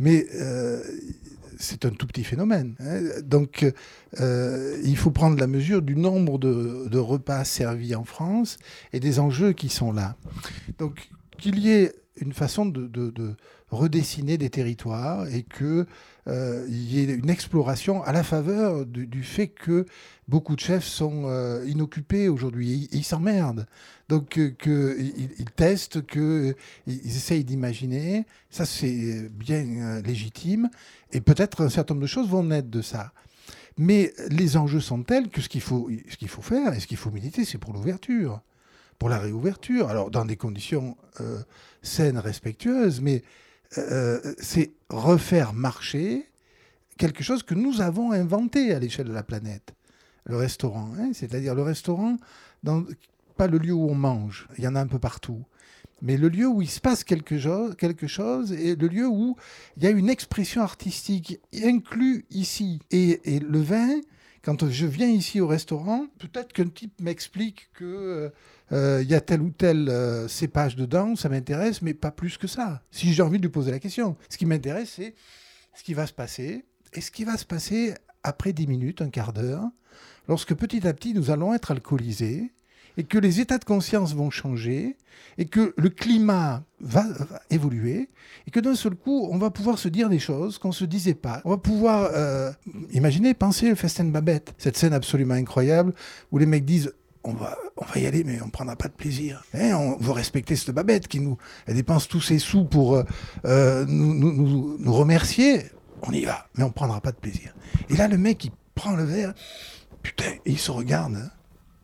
[0.00, 0.82] mais euh,
[1.58, 2.76] c'est un tout petit phénomène.
[2.80, 3.00] hein.
[3.22, 3.70] Donc,
[4.18, 8.56] il faut prendre la mesure du nombre de, repas servis en France
[8.94, 10.16] et des enjeux qui sont là.
[10.78, 12.88] Donc, qu'il y ait une façon de
[13.74, 15.86] redessiner des territoires et qu'il
[16.68, 19.84] y ait une exploration à la faveur du, fait que
[20.28, 22.88] beaucoup de chefs sont euh, inoccupés aujourd'hui.
[22.92, 23.66] Ils s'emmerdent.
[24.08, 26.54] Donc, euh, que, ils, testent, qu'ils
[26.86, 28.26] ils essayent d'imaginer.
[28.50, 30.68] Ça, c'est bien euh, légitime.
[31.12, 33.12] Et peut-être un certain nombre de choses vont naître de ça.
[33.76, 36.86] Mais les enjeux sont tels que ce qu'il faut, ce qu'il faut faire et ce
[36.86, 38.40] qu'il faut militer, c'est pour l'ouverture,
[38.98, 39.88] pour la réouverture.
[39.88, 41.40] Alors, dans des conditions euh,
[41.82, 43.22] saines, respectueuses, mais
[43.78, 46.28] euh, c'est refaire marcher
[46.98, 49.74] quelque chose que nous avons inventé à l'échelle de la planète,
[50.24, 50.92] le restaurant.
[50.98, 51.10] hein.
[51.12, 52.16] C'est-à-dire le restaurant,
[52.62, 52.84] dans,
[53.36, 55.44] pas le lieu où on mange, il y en a un peu partout,
[56.02, 59.36] mais le lieu où il se passe quelque chose, quelque chose et le lieu où
[59.76, 62.80] il y a une expression artistique inclus ici.
[62.90, 64.00] Et, et le vin,
[64.42, 68.28] quand je viens ici au restaurant, peut-être qu'un type m'explique que euh,
[68.70, 72.46] il y a tel ou tel euh, cépage dedans, ça m'intéresse, mais pas plus que
[72.46, 72.82] ça.
[72.90, 75.14] Si j'ai envie de lui poser la question, ce qui m'intéresse, c'est
[75.74, 79.10] ce qui va se passer et ce qui va se passer après 10 minutes, un
[79.10, 79.64] quart d'heure,
[80.28, 82.52] lorsque petit à petit nous allons être alcoolisés
[82.96, 84.96] et que les états de conscience vont changer
[85.36, 87.04] et que le climat va,
[87.50, 88.08] évoluer
[88.46, 90.84] et que d'un seul coup on va pouvoir se dire des choses qu'on ne se
[90.84, 91.42] disait pas.
[91.44, 92.52] On va pouvoir euh,
[92.92, 95.92] imaginer, penser le festin de Babette, cette scène absolument incroyable
[96.30, 96.92] où les mecs disent
[97.24, 99.42] on va, on va y aller, mais on ne prendra pas de plaisir.
[99.54, 103.02] Hein, on veut respecter cette babette qui nous elle dépense tous ses sous pour euh,
[103.46, 105.62] euh, nous, nous- nous- nous remercier.
[106.02, 107.54] On y va, mais on ne prendra pas de plaisir.
[107.88, 109.32] Et là, le mec, il prend le verre,
[110.02, 111.14] putain, et il se regarde.
[111.16, 111.30] hein.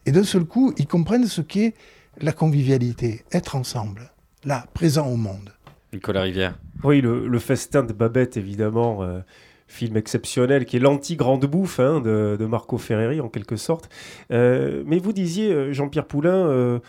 [0.06, 1.74] Et d'un seul coup, ils comprennent ce qu'est
[2.20, 4.12] la convivialité, être ensemble,
[4.44, 5.54] là, présent au monde.
[5.92, 6.58] Nicolas Rivière.
[6.84, 9.20] Oui, le, le festin de Babette, évidemment, euh,
[9.70, 13.88] film exceptionnel, qui est l'anti-grande bouffe hein, de, Marco Ferreri, en quelque sorte.
[14.32, 16.80] Euh, mais vous disiez, euh, Jean-Pierre Poulain, euh,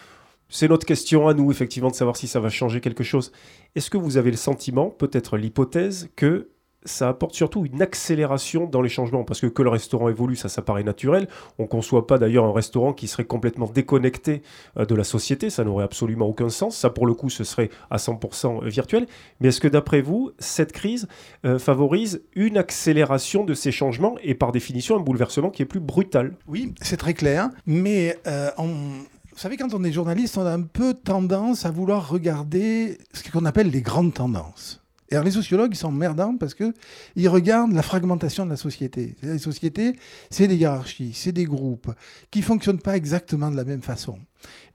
[0.49, 3.31] c'est notre question à nous, effectivement, de savoir si ça va changer quelque chose.
[3.75, 6.49] Est-ce que vous avez le sentiment, peut-être l'hypothèse, que
[6.85, 10.49] ça apporte surtout une accélération dans les changements Parce que que le restaurant évolue, ça,
[10.49, 11.27] ça paraît naturel.
[11.59, 14.41] On ne conçoit pas d'ailleurs un restaurant qui serait complètement déconnecté
[14.77, 15.49] euh, de la société.
[15.49, 16.77] Ça n'aurait absolument aucun sens.
[16.77, 19.05] Ça, pour le coup, ce serait à 100% virtuel.
[19.39, 21.07] Mais est-ce que d'après vous, cette crise
[21.45, 25.79] euh, favorise une accélération de ces changements et par définition un bouleversement qui est plus
[25.79, 26.35] brutal?
[26.47, 30.61] Oui, c'est très clair, mais euh, vous savez, quand on est journaliste, on a un
[30.61, 34.80] peu tendance à vouloir regarder ce qu'on appelle les grandes tendances.
[35.11, 36.73] Alors, les sociologues, ils sont merdants parce que
[37.15, 39.15] ils regardent la fragmentation de la société.
[39.21, 39.95] Les sociétés,
[40.29, 41.91] c'est des hiérarchies, c'est des groupes
[42.31, 44.19] qui fonctionnent pas exactement de la même façon.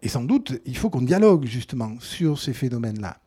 [0.03, 3.19] Et sans doute, il faut qu'on dialogue justement sur ces phénomènes-là.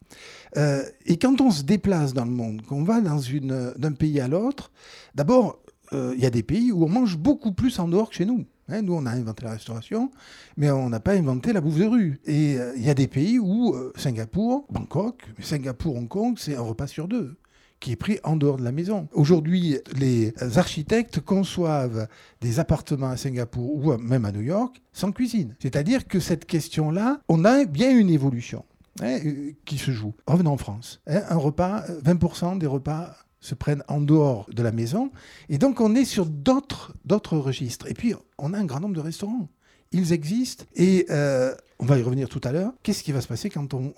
[0.57, 4.72] Euh, et quand on se déplace dans le monde, qu'on va d'un pays à l'autre,
[5.16, 5.60] d'abord,
[5.93, 8.26] euh, il y a des pays où on mange beaucoup plus en dehors que chez
[8.26, 8.45] nous.
[8.70, 10.11] Hein, nous, on a inventé la restauration,
[10.57, 12.20] mais on n'a pas inventé la bouffe de rue.
[12.26, 16.55] Et euh, il y a des pays où euh, Singapour, Bangkok, Singapour, Hong Kong, c'est
[16.55, 17.36] un repas sur deux
[17.80, 19.07] qui est pris en dehors de la maison.
[19.13, 22.07] Aujourd'hui, les architectes conçoivent
[22.41, 25.55] des appartements à Singapour ou même à New York sans cuisine.
[25.59, 28.65] C'est-à-dire que cette question-là, on a bien une évolution
[29.01, 30.13] hein, euh, qui se joue.
[30.28, 31.01] Revenons en France.
[31.07, 35.12] hein, un repas, euh, 20% des repas se prennent en dehors de la maison.
[35.50, 37.88] Et donc, on est sur d'autres registres.
[37.90, 39.48] Et puis, on a un grand nombre de restaurants.
[39.92, 40.66] Ils existent.
[40.76, 42.72] Et euh, on va y revenir tout à l'heure.
[42.84, 43.94] Qu'est-ce qui va se passer quand on,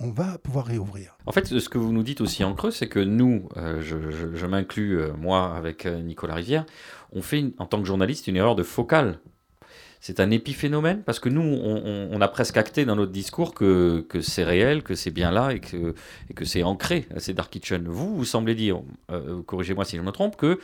[0.00, 1.16] on- va pouvoir réouvrir?
[1.26, 4.46] En fait, ce que vous nous dites aussi en creux, c'est que nous, euh, je,
[4.46, 6.64] m'inclus, euh, moi, avec Nicolas Rivière,
[7.12, 9.18] on fait, en tant que journaliste, une erreur de focale.
[10.04, 14.42] C'est un épiphénomène parce que nous, on, a presque acté dans notre discours que, c'est
[14.42, 15.94] réel, que c'est bien là et que,
[16.44, 17.86] c'est ancré, ces Dark Kitchen.
[17.86, 18.82] Vous, vous semblez dire,
[19.12, 20.58] euh, corrigez-moi si je me trompe, que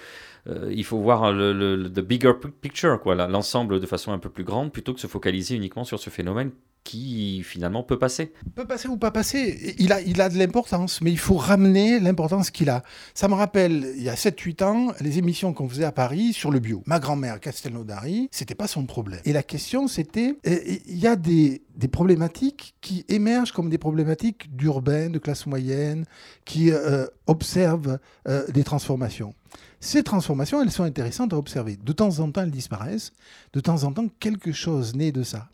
[0.49, 4.43] euh, il faut voir le, the bigger picture, quoi, l'ensemble de façon un peu plus
[4.43, 6.51] grande, plutôt que se focaliser uniquement sur ce phénomène
[6.85, 8.33] qui finalement peut passer.
[8.55, 12.01] peut passer ou pas passer, il a, il a de l'importance, mais il faut ramener
[12.01, 12.83] l'importance qu'il a.
[13.15, 16.51] Ça me rappelle, il y a 7-8 ans, les émissions qu'on faisait à Paris sur
[16.51, 16.83] le bio.
[16.87, 19.21] Ma grand-mère, Castelnaudary, c'était pas son problème.
[19.25, 24.55] Et la question, c'était, il y a des, des problématiques qui émergent comme des problématiques
[24.57, 26.05] d'urbain, de classe moyenne,
[26.45, 29.35] qui euh, observent euh, des transformations.
[29.81, 31.77] Ces transformations, elles sont intéressantes à observer.
[31.77, 33.13] De temps en temps, elles disparaissent.
[33.53, 35.49] De temps en temps, quelque chose naît de ça.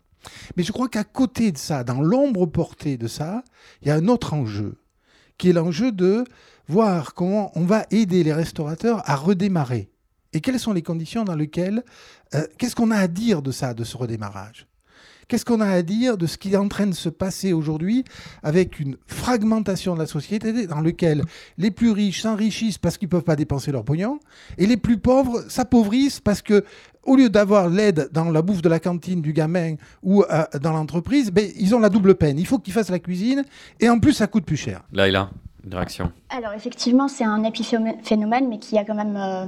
[0.55, 3.43] Mais je crois qu'à côté de ça, dans l'ombre portée de ça,
[3.81, 4.77] il y a un autre enjeu,
[5.37, 6.23] qui est l'enjeu de
[6.67, 9.89] voir comment on va aider les restaurateurs à redémarrer.
[10.33, 11.83] Et quelles sont les conditions dans lesquelles...
[12.33, 14.67] euh, Qu'est-ce qu'on a à dire de ça, de ce redémarrage?
[15.27, 18.03] Qu'est-ce qu'on a à dire de ce qui est en train de se passer aujourd'hui
[18.43, 21.23] avec une fragmentation de la société dans laquelle
[21.57, 24.19] les plus riches s'enrichissent parce qu'ils ne peuvent pas dépenser leur pognon
[24.57, 26.63] et les plus pauvres s'appauvrissent parce que
[27.03, 30.73] au lieu d'avoir l'aide dans la bouffe de la cantine du gamin ou euh, dans
[30.73, 32.39] l'entreprise, ben, ils ont la double peine.
[32.39, 33.43] Il faut qu'ils fassent la cuisine
[33.79, 34.81] et en plus ça coûte plus cher.
[34.91, 35.29] Laïla,
[35.63, 39.45] une réaction Alors effectivement, c'est un épiphénomène, mais qui a quand même euh,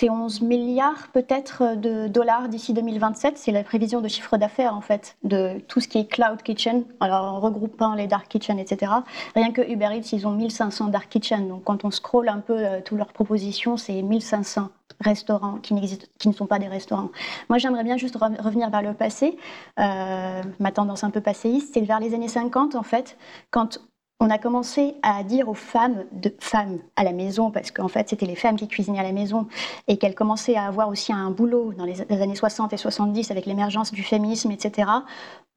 [0.00, 3.38] 71 milliards peut-être de dollars d'ici 2027.
[3.38, 6.84] C'est la prévision de chiffre d'affaires en fait de tout ce qui est cloud kitchen.
[6.98, 8.90] Alors en regroupant les dark kitchen, etc.
[9.36, 11.48] Rien que Uber Eats, ils ont 1500 dark kitchen.
[11.48, 14.68] Donc quand on scrolle un peu euh, toutes leurs propositions, c'est 1500
[15.00, 15.74] restaurants qui,
[16.18, 17.10] qui ne sont pas des restaurants.
[17.48, 19.36] Moi, j'aimerais bien juste re- revenir vers le passé.
[19.78, 23.16] Euh, ma tendance un peu passéiste, c'est vers les années 50 en fait,
[23.50, 23.78] quand
[24.20, 28.08] on a commencé à dire aux femmes de femmes à la maison, parce qu'en fait
[28.08, 29.48] c'était les femmes qui cuisinaient à la maison,
[29.88, 33.46] et qu'elles commençaient à avoir aussi un boulot dans les, années 60 et 70 avec
[33.46, 34.88] l'émergence du féminisme, etc.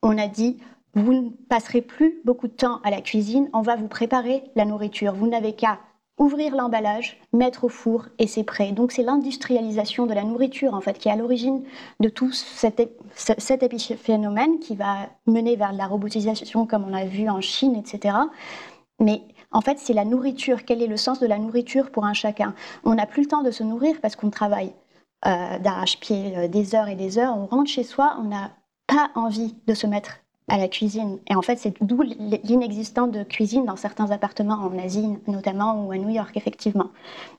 [0.01, 0.57] On a dit
[0.93, 4.65] vous ne passerez plus beaucoup de temps à la cuisine, on va vous préparer la
[4.65, 5.13] nourriture.
[5.13, 5.77] Vous n'avez qu'à
[6.17, 8.71] ouvrir l'emballage, mettre au four et c'est prêt.
[8.71, 11.63] Donc c'est l'industrialisation de la nourriture en fait qui est à l'origine
[11.99, 16.93] de tout cet, ép- ce- cet épiphénomène qui va mener vers la robotisation comme on
[16.93, 18.15] a vu en Chine, etc.
[18.99, 20.65] Mais en fait c'est la nourriture.
[20.65, 22.55] Quel est le sens de la nourriture pour un chacun?
[22.83, 24.73] On n'a plus le temps de se nourrir parce qu'on travaille
[25.25, 27.35] euh, d'arrache-pied euh, des heures et des heures.
[27.37, 28.51] On rentre chez soi, on n'a
[28.87, 30.17] pas envie de se mettre
[30.47, 31.19] à la cuisine.
[31.29, 35.91] Et en fait, c'est d'où l'inexistence de cuisine dans certains appartements en Asie, notamment, ou
[35.91, 36.89] à New York, effectivement.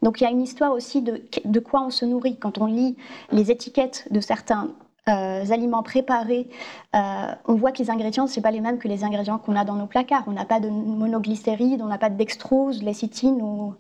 [0.03, 2.37] Donc il y a une histoire aussi de, de quoi on se nourrit.
[2.37, 2.97] Quand on lit
[3.33, 4.69] les étiquettes de certains
[5.09, 6.49] euh, aliments préparés,
[6.95, 9.65] euh, on voit que les ingrédients, c'est pas les mêmes que les ingrédients qu'on a
[9.65, 10.25] dans nos placards.
[10.27, 13.75] On n'a pas de monoglycéride, on n'a pas de dextrose, lécithine ou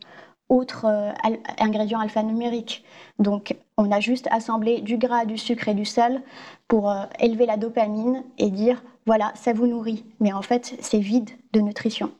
[0.48, 2.84] autres euh, al- ingrédients alphanumériques.
[3.18, 6.22] Donc, on a juste assemblé du gras, du sucre et du sel
[6.68, 10.04] pour euh, élever la dopamine et dire voilà, ça vous nourrit.
[10.20, 12.10] Mais en fait, c'est vide de nutrition.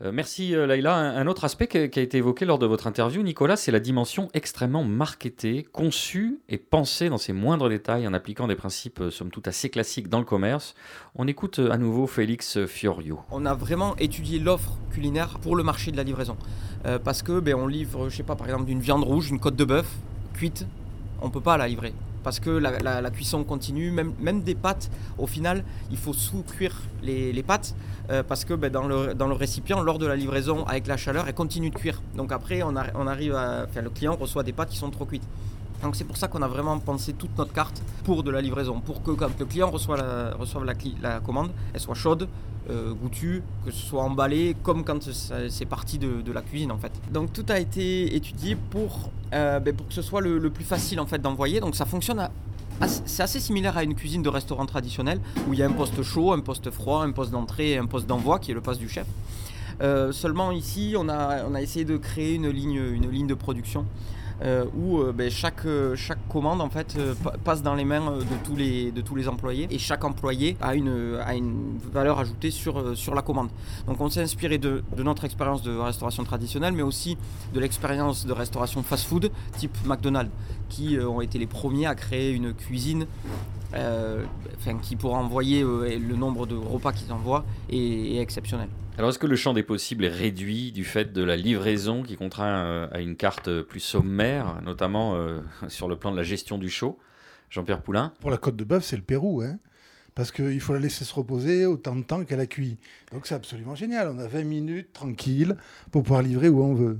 [0.00, 0.94] Euh, merci euh, Laïla.
[0.94, 4.28] Un, autre aspect qui a, été évoqué lors de votre interview, Nicolas, c'est la dimension
[4.32, 9.30] extrêmement marketée, conçue et pensée dans ses moindres détails en appliquant des principes euh, somme
[9.30, 10.76] toute assez classiques dans le commerce.
[11.16, 13.20] On écoute à nouveau Félix Fiorio.
[13.32, 16.36] On a vraiment étudié l'offre culinaire pour le marché de la livraison.
[17.04, 19.56] Parce que ben, on livre, je sais pas, par exemple, d'une viande rouge, une côte
[19.56, 19.90] de bœuf
[20.32, 20.64] cuite,
[21.20, 21.92] on peut pas la livrer.
[22.22, 26.12] Parce que la, la- la cuisson continue, même, même des pâtes, au final, il faut
[26.12, 27.74] sous-cuire les, les pâtes.
[28.10, 31.34] Euh, parce que ben, dans, le, récipient, lors de la livraison, avec la chaleur, elle
[31.34, 32.00] continue de cuire.
[32.16, 33.36] Donc après, on, arrive
[33.76, 35.26] le client reçoit des pâtes qui sont trop cuites.
[35.82, 38.80] Donc c'est pour ça qu'on a vraiment pensé toute notre carte pour de la livraison,
[38.80, 40.64] pour que quand le client reçoive
[41.02, 42.28] la, commande, elle soit chaude,
[42.70, 46.92] euh, goûtue, que ce soit emballé comme quand c'est parti de, la cuisine en fait.
[47.12, 50.98] Donc tout a été étudié pour, euh, ben, pour que ce soit le, plus facile
[50.98, 51.60] en fait d'envoyer.
[51.60, 52.30] Donc ça fonctionne à-
[52.86, 56.02] c'est assez similaire à une cuisine de restaurant traditionnel où il y a un poste
[56.02, 58.80] chaud, un poste froid, un poste d'entrée et un poste d'envoi qui est le poste
[58.80, 59.06] du chef.
[59.80, 63.84] Euh, seulement ici, on a, essayé de créer une ligne, de production
[64.74, 68.12] où euh, ben, chaque, euh, chaque commande en fait euh, pa- passe dans les mains
[68.12, 71.18] euh, de tous les, de tous les employés et chaque employé a une,
[71.92, 73.48] valeur ajoutée sur, euh, la commande.
[73.86, 77.16] Donc on s'est inspiré de, notre expérience de restauration traditionnelle mais aussi
[77.52, 80.30] de l'expérience de restauration fast-food type McDonald's
[80.68, 83.06] qui euh, ont été les premiers à créer une cuisine
[83.74, 84.24] euh,
[84.56, 88.68] enfin, qui pour envoyer euh, le nombre de repas qu'ils envoient est, est exceptionnel.
[88.96, 92.16] Alors est-ce que le champ des possibles est réduit du fait de la livraison qui
[92.16, 96.58] contraint euh, à une carte plus sommaire, notamment euh, sur le plan de la gestion
[96.58, 96.98] du chaud?
[97.50, 98.12] Jean-Pierre Poulain?
[98.20, 99.58] Pour la côte de bœuf, c'est le Pérou, hein
[100.18, 102.76] parce qu'il faut la laisser se reposer autant de temps qu'elle a cuit.
[103.12, 104.08] Donc c'est absolument génial.
[104.08, 105.56] On a 20 minutes tranquille
[105.92, 106.98] pour pouvoir livrer où on veut.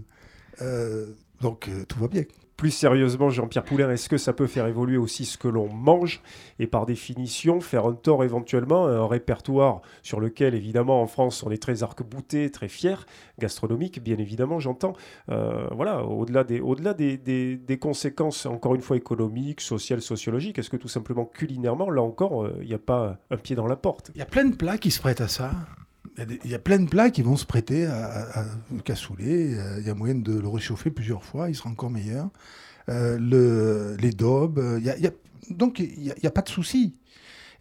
[0.62, 1.06] Euh,
[1.40, 2.22] donc euh, tout va bien.
[2.58, 6.20] Plus sérieusement, Jean-Pierre Poulain, est-ce que ça peut faire évoluer aussi ce que l'on mange
[6.58, 11.44] et par définition faire un tort éventuellement à un répertoire sur lequel évidemment en France
[11.44, 13.06] on est très arc-bouté, très fier,
[13.38, 14.94] gastronomique bien évidemment j'entends.
[15.30, 16.60] Euh, voilà, au-delà, des,
[16.96, 21.90] des, des- des conséquences encore une fois économiques, sociales, sociologiques, est-ce que tout simplement culinairement,
[21.90, 24.10] là encore, euh, il n'y a pas un pied dans la porte?
[24.16, 25.52] Il y a plein de plats qui se prêtent à ça.
[26.44, 28.44] Il y a, plein de plats qui vont se prêter à, à- à
[28.84, 29.54] cassoulet.
[29.56, 32.28] Euh, Il y a moyen de le réchauffer plusieurs fois, il sera encore meilleur.
[32.88, 35.10] Euh, le, les daubes, euh, y
[35.54, 36.94] donc il n'y a pas de souci.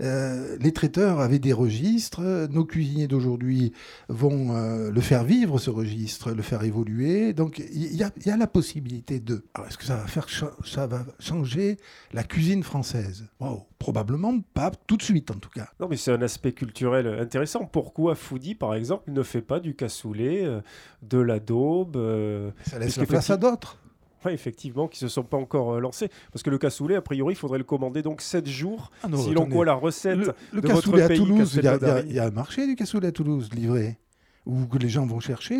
[0.01, 3.73] Euh, les traiteurs avaient des registres, nos cuisiniers d'aujourd'hui
[4.09, 7.33] vont euh, le faire vivre, ce registre, le faire évoluer.
[7.33, 9.43] Donc il y, a- il y a la possibilité de...
[9.55, 10.27] Alors est-ce que ça va, faire
[10.65, 11.77] ça va changer
[12.13, 13.25] la cuisine française?
[13.39, 15.69] Wow, Probablement pas tout de suite en tout cas.
[15.79, 17.65] Non, mais c'est un aspect culturel intéressant.
[17.65, 20.61] Pourquoi Foodie, par exemple, ne fait pas du cassoulet, euh,
[21.01, 21.97] de la daube
[22.65, 23.77] Ça laisse la place à d'autres.
[24.25, 26.09] Ouais, effectivement, qui ne se sont pas encore euh, lancés.
[26.33, 28.91] Parce que le cassoulet, a priori, il faudrait le commander donc 7 jours.
[29.03, 31.53] Ah non, si l'on croit la recette Le, le de votre cassoulet à pays, Toulouse,
[31.57, 33.97] il y, a- il y un marché du cassoulet à Toulouse livré.
[34.45, 35.55] Où que les gens vont chercher.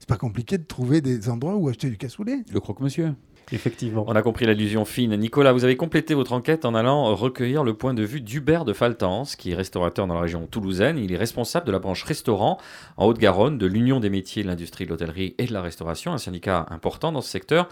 [0.00, 2.40] C'est pas compliqué de trouver des endroits où acheter du cassoulet.
[2.52, 3.12] Le croque-monsieur.
[3.52, 4.04] Effectivement.
[4.08, 5.16] On a compris l'allusion fine.
[5.16, 8.72] Nicolas, vous avez complété votre enquête en allant recueillir le point de vue d'Hubert de
[8.72, 10.98] Faltance, qui est restaurateur dans la région toulousaine.
[10.98, 12.58] Il est responsable de la branche restaurant
[12.96, 16.18] en Haute-Garonne de l'Union des métiers de l'industrie de l'hôtellerie et de la restauration, un
[16.18, 17.68] syndicat important dans ce secteur.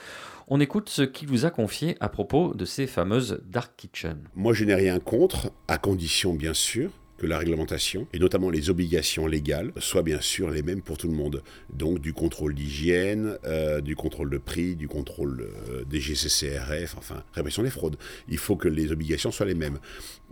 [0.49, 4.19] On écoute ce qu'il vous a confié à propos de ces fameuses dark kitchen.
[4.35, 6.91] Moi, je n'ai rien contre, à condition, bien sûr,
[7.23, 11.07] que la réglementation, et notamment les obligations légales, soient bien sûr les mêmes pour tout
[11.07, 11.45] le monde.
[11.73, 17.23] Donc du contrôle d'hygiène, euh, du contrôle de prix, du contrôle euh, des GCCRF, enfin,
[17.33, 17.95] répression des fraudes.
[18.29, 19.79] Il faut que les obligations soient les mêmes.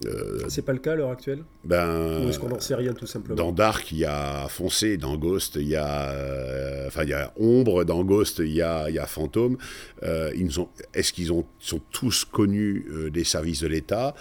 [0.04, 1.44] Euh, C'est pas le cas à l'heure actuelle?
[1.64, 3.36] ben, Ou est-ce qu'on n'en sait rien tout simplement?
[3.36, 7.12] Dans Dark, il y a Foncé, dans Ghost, il y a, euh, enfin, il y
[7.12, 9.58] a Ombre, dans Ghost, il y a, il y a Fantôme.
[10.02, 14.16] Ils ont- Est-ce qu'ils ont, sont tous connus des services de l'État?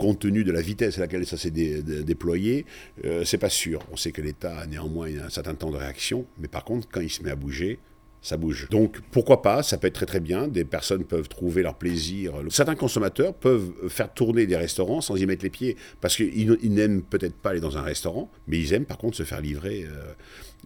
[0.00, 2.64] Compte tenu de la vitesse à laquelle ça s'est dé- dé- déployé,
[3.04, 3.80] euh, c'est pas sûr.
[3.92, 7.00] On sait que l'État a néanmoins un certain temps de réaction, mais par contre, quand
[7.02, 7.78] il se met à bouger,
[8.22, 8.66] ça bouge.
[8.70, 12.34] Donc pourquoi pas, ça peut être très très bien, des personnes peuvent trouver leur plaisir.
[12.50, 16.72] Certains consommateurs peuvent faire tourner des restaurants sans y mettre les pieds, parce qu'ils ils
[16.72, 19.84] n'aiment peut-être pas aller dans un restaurant, mais ils aiment par contre se faire livrer.
[19.84, 20.12] euh.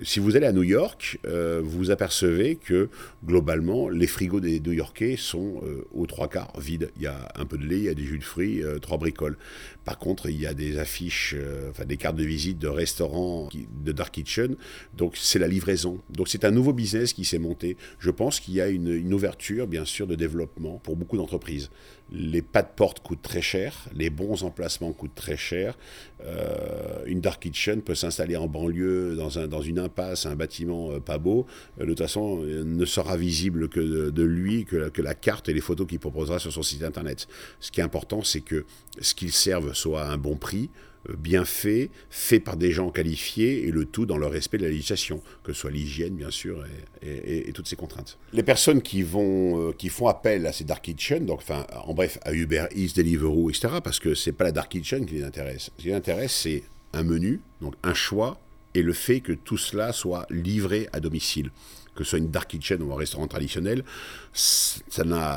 [0.03, 2.88] Si vous allez à New York, euh, vous apercevez que
[3.24, 6.90] globalement, les frigos des New-Yorkais sont euh, aux trois quarts vides.
[6.97, 8.80] Il y a un peu de lait, il y a des jus de fruits, euh,
[8.80, 9.36] trois bricoles.
[9.84, 11.36] Par contre, il y a des affiches,
[11.70, 13.49] enfin des cartes de visite de restaurants
[13.84, 14.57] de Dark Kitchen.
[14.97, 16.01] Donc c'est la livraison.
[16.11, 17.76] Donc c'est un nouveau business qui s'est monté.
[18.01, 21.70] Je pense qu'il y a une ouverture, bien sûr, de développement pour beaucoup d'entreprises.
[22.13, 25.77] Les pas de porte coûtent très cher, les bons emplacements coûtent très cher.
[26.25, 30.93] Euh, une dark kitchen peut s'installer en banlieue, dans, un, dans une impasse, un bâtiment
[30.93, 31.47] euh, pas beau.
[31.81, 35.49] Euh, de toute façon, ne sera visible que de, lui, que, la- que la carte
[35.49, 37.27] et les photos qu'il proposera sur son site internet.
[37.59, 38.65] Ce qui est important, c'est que
[39.01, 40.71] ce qu'il serve soit à un bon prix,
[41.19, 44.71] bien fait, fait par des gens qualifiés, et le tout dans le respect de la
[44.71, 46.65] législation, que ce soit l'hygiène, bien sûr,
[47.03, 48.19] et, toutes ces contraintes.
[48.33, 51.95] Les personnes qui, vont, euh, qui font appel à ces dark kitchen, donc, enfin, en
[51.95, 55.25] bref, à Uber Eats, Deliveroo, etc., parce que c'est pas la dark kitchen qui les
[55.25, 55.71] intéresse.
[55.77, 58.41] Ce qui les intéresse, c'est un menu, donc un choix,
[58.75, 61.51] et le fait que tout cela soit livré à domicile.
[61.95, 63.85] Que ce soit une dark kitchen ou un restaurant traditionnel,
[64.33, 64.81] ça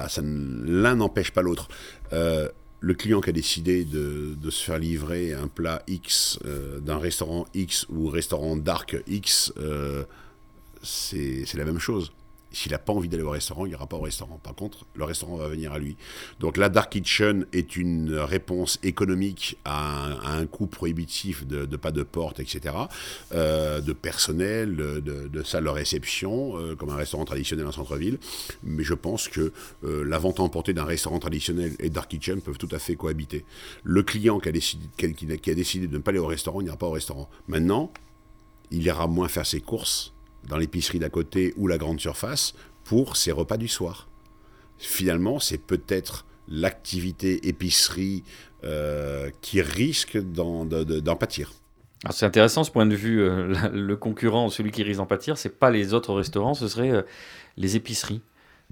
[0.09, 1.67] ça l'un n'empêche pas l'autre.
[2.13, 2.49] Euh,
[2.79, 6.97] le client qui a décidé de, de se faire livrer un plat X euh, d'un
[6.97, 10.03] restaurant X ou restaurant dark X, euh,
[10.83, 12.11] c'est c'est la même chose.
[12.57, 14.39] S'il n'a pas envie d'aller au restaurant, il n'ira pas au restaurant.
[14.41, 15.95] Par contre, le restaurant va venir à lui.
[16.39, 22.01] Donc la Dark Kitchen est une réponse économique à un, coût prohibitif de, pas de
[22.01, 22.73] porte, etc.,
[23.31, 28.17] euh, de personnel, de, salle de réception, euh, comme un restaurant traditionnel en centre-ville.
[28.63, 29.53] Mais je pense que
[29.83, 32.95] euh, la vente à emporter d'un restaurant traditionnel et Dark Kitchen peuvent tout à fait
[32.95, 33.45] cohabiter.
[33.83, 36.63] Le client qui a décidé, qui a décidé de ne pas aller au restaurant, il
[36.63, 37.29] n'ira pas au restaurant.
[37.47, 37.91] Maintenant,
[38.71, 40.16] il ira moins faire ses courses
[40.47, 44.07] dans l'épicerie d'à côté ou la grande surface pour ses repas du soir.
[44.77, 48.23] Finalement, c'est peut-être l'activité épicerie
[48.63, 51.51] euh, qui risque d'en de- de- d'en pâtir.
[52.03, 53.21] Alors, C'est intéressant ce point de vue.
[53.21, 56.67] euh, la- le concurrent, celui qui risque d'en pâtir, c'est pas les autres restaurants, ce
[56.67, 57.01] serait euh,
[57.57, 58.21] les épiceries.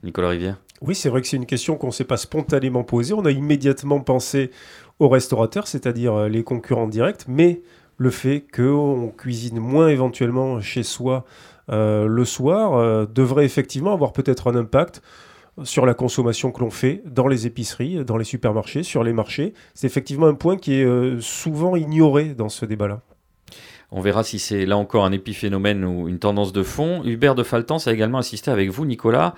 [0.03, 0.57] Nicolas Rivière.
[0.81, 3.13] Oui, c'est vrai que c'est une question qu'on ne s'est pas spontanément posée.
[3.13, 4.51] On a immédiatement pensé
[4.99, 7.61] aux restaurateurs, c'est-à-dire les concurrents directs, mais
[7.97, 14.13] le fait qu'on cuisine moins éventuellement chez soi euh, le soir euh, devrait effectivement avoir
[14.13, 15.01] peut-être un impact
[15.63, 19.53] sur la consommation que l'on fait dans les épiceries, dans les supermarchés, sur les marchés.
[19.73, 23.01] C'est effectivement un point qui est euh, souvent ignoré dans ce débat-là.
[23.91, 27.03] On verra si c'est là encore un épiphénomène ou une tendance de fond.
[27.05, 29.35] Hubert de Faltance a également assisté avec vous, Nicolas,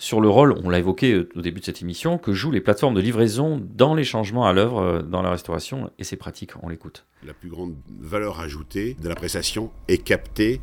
[0.00, 2.60] sur le rôle, on l'a évoqué euh, au début de cette émission, que jouent les
[2.60, 6.52] plateformes de livraison dans les changements à l'œuvre euh, dans la restauration et ses pratiques.
[6.62, 7.04] On l'écoute.
[7.26, 10.60] La plus grande valeur ajoutée de la prestation est captée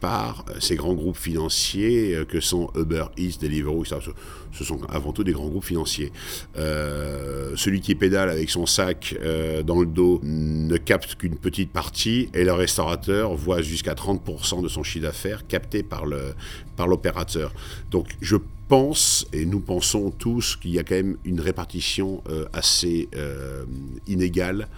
[0.00, 3.96] par euh, ces grands groupes financiers euh, que sont Uber Eats, Deliveroo, etc.
[4.52, 6.12] Ce- sont avant tout des grands groupes financiers.
[6.56, 9.14] Euh, celui qui pédale avec son sac
[9.64, 14.68] dans le dos ne capte qu'une petite partie et le restaurateur voit jusqu'à 30% de
[14.68, 16.34] son chiffre d'affaires capté par le
[16.76, 17.52] par l'opérateur.
[17.90, 18.36] Donc je
[18.68, 22.22] pense et nous pensons tous qu'il y a quand même une répartition
[22.52, 23.08] assez
[24.06, 24.68] inégale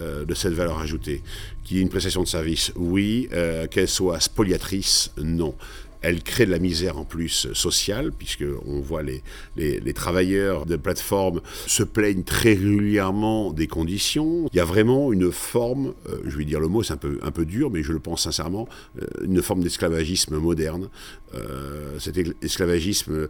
[0.00, 1.22] euh, de cette valeur ajoutée.
[1.62, 3.28] Qu'il y ait une prestation de service, oui.
[3.32, 5.54] Euh, Qu'elle soit spoliatrice, non.
[6.02, 9.22] elle crée de la misère en plus sociale, puisque on voit les,
[9.56, 14.48] les, travailleurs de plateforme se plaignent très régulièrement des conditions.
[14.52, 17.20] Il y a vraiment une forme, euh, je vais dire le mot, c'est un peu,
[17.22, 18.68] un peu dur, mais je le pense sincèrement,
[19.22, 20.88] une forme d'esclavagisme moderne.
[21.98, 23.28] Cet esclavagisme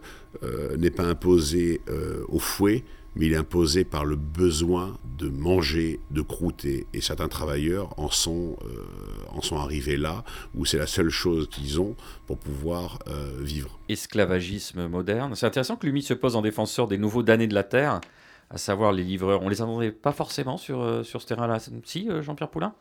[0.77, 1.81] n'est pas imposé
[2.27, 2.83] au fouet,
[3.15, 6.85] mais il est imposé par le besoin de manger, de croûter.
[6.93, 8.85] Et certains travailleurs en sont, euh,
[9.29, 11.95] en sont arrivés là, où c'est la seule chose qu'ils ont
[12.27, 13.79] pour pouvoir euh, vivre.
[13.87, 15.35] Esclavagisme moderne.
[15.35, 18.01] C'est intéressant que l'UMI se pose en défenseur des nouveaux damnés de la Terre,
[18.49, 19.41] à savoir les livreurs.
[19.41, 21.59] On les attendait pas forcément sur, euh, sur ce terrain-là.
[21.85, 22.73] Si, Jean-Pierre Poulain?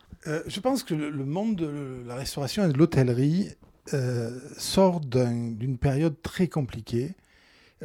[0.46, 3.50] Je pense que le, le, monde de la restauration et de l'hôtellerie
[4.56, 7.14] sort d'une période très compliquée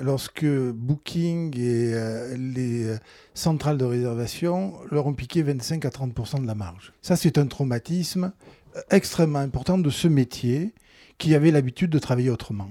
[0.02, 2.96] lorsque Booking et euh, les
[3.34, 6.94] centrales de réservation leur ont piqué 25 à 30% de la marge.
[7.02, 8.32] Ça, c'est un traumatisme
[8.76, 10.74] euh, extrêmement important de ce métier
[11.18, 12.70] qui avait l'habitude de travailler autrement.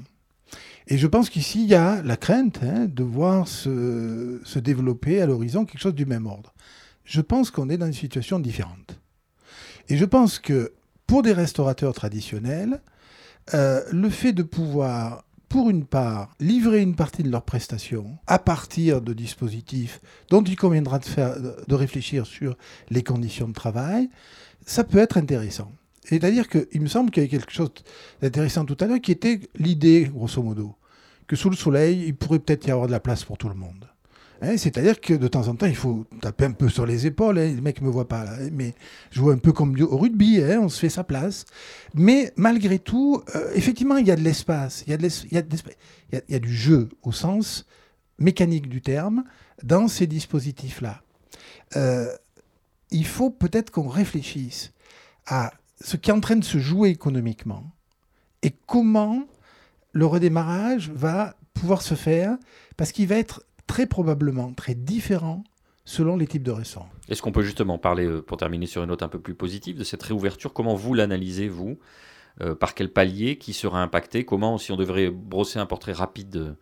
[0.86, 5.20] Et je pense qu'ici, il y a la crainte hein, de voir se, se développer
[5.20, 6.54] à l'horizon quelque chose du même ordre.
[7.04, 8.98] Je pense qu'on est dans une situation différente.
[9.88, 10.72] Et je pense que
[11.06, 12.80] pour des restaurateurs traditionnels,
[13.54, 18.38] euh, le fait de pouvoir pour une part, livrer une partie de leurs prestations à
[18.38, 22.56] partir de dispositifs dont il conviendra de, faire, de réfléchir sur
[22.90, 24.10] les conditions de travail,
[24.66, 25.72] ça peut être intéressant.
[26.04, 27.70] C'est-à-dire qu'il me semble qu'il y avait quelque chose
[28.20, 30.74] d'intéressant tout à l'heure qui était l'idée, grosso modo,
[31.26, 33.54] que sous le soleil, il pourrait peut-être y avoir de la place pour tout le
[33.54, 33.86] monde.
[34.40, 37.38] Hein, c'est-à-dire que de temps en temps, il faut taper un peu sur les épaules.
[37.38, 38.74] Hein, les mecs ne me voient pas, hein, mais
[39.10, 41.44] je vois un peu comme au rugby, on se fait sa place.
[41.94, 46.88] Mais malgré tout, euh, effectivement, il y a de l'espace, il y, a du jeu
[47.02, 47.66] au sens
[48.18, 49.24] mécanique du terme
[49.62, 51.02] dans ces dispositifs-là.
[51.76, 52.06] Euh,
[52.90, 54.72] il faut peut-être qu'on réfléchisse
[55.26, 57.64] à ce qui est en train de se jouer économiquement
[58.42, 59.24] et comment
[59.92, 62.36] le redémarrage va pouvoir se faire
[62.76, 65.44] parce qu'il va être très probablement très différent
[65.84, 66.88] selon les types de restaurants.
[67.08, 69.78] Est-ce qu'on peut justement parler, euh, pour terminer sur une note un peu plus positive,
[69.78, 70.52] de cette réouverture?
[70.52, 71.78] Comment vous l'analysez, vous
[72.40, 74.24] euh, Par quel palier Qui sera impacté?
[74.24, 76.56] Comment, si on devrait brosser un portrait rapide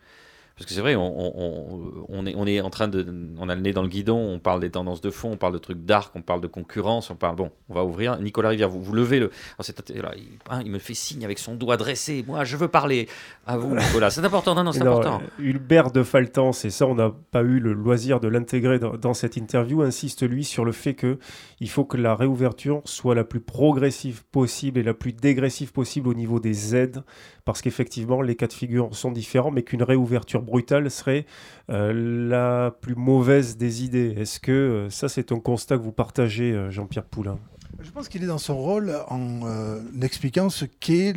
[0.57, 3.07] parce que c'est vrai, on, est, on est en train de.
[3.39, 5.53] On a le nez dans le guidon, on parle des tendances de fond, on parle
[5.53, 7.37] de trucs dark, on parle de concurrence, on parle.
[7.37, 8.19] Bon, on va ouvrir.
[8.21, 9.31] Nicolas Rivière, vous, vous levez le.
[9.59, 12.25] Hein, il, me fait signe avec son doigt dressé.
[12.27, 13.07] Moi, je veux parler
[13.47, 14.09] à vous, Nicolas.
[14.09, 15.21] C'est important, non, non, c'est important.
[15.39, 19.37] Hubert de Faltan, c'est ça, on n'a pas eu le loisir de l'intégrer dans, cette
[19.37, 21.19] interview, insiste lui sur le fait que
[21.61, 26.09] il faut que la réouverture soit la plus progressive possible et la plus dégressive possible
[26.09, 27.03] au niveau des aides
[27.47, 31.27] parce qu'effectivement, les cas de figure sont différents, mais qu'une réouverture brutale serait
[31.71, 31.93] euh,
[32.29, 34.15] la plus mauvaise des idées.
[34.17, 37.39] Est-ce que euh, ça, c'est un constat que vous partagez, euh, Jean-Pierre Poulain?
[37.81, 39.41] Je pense qu'il est dans son rôle en
[40.01, 41.15] expliquant ce qu'est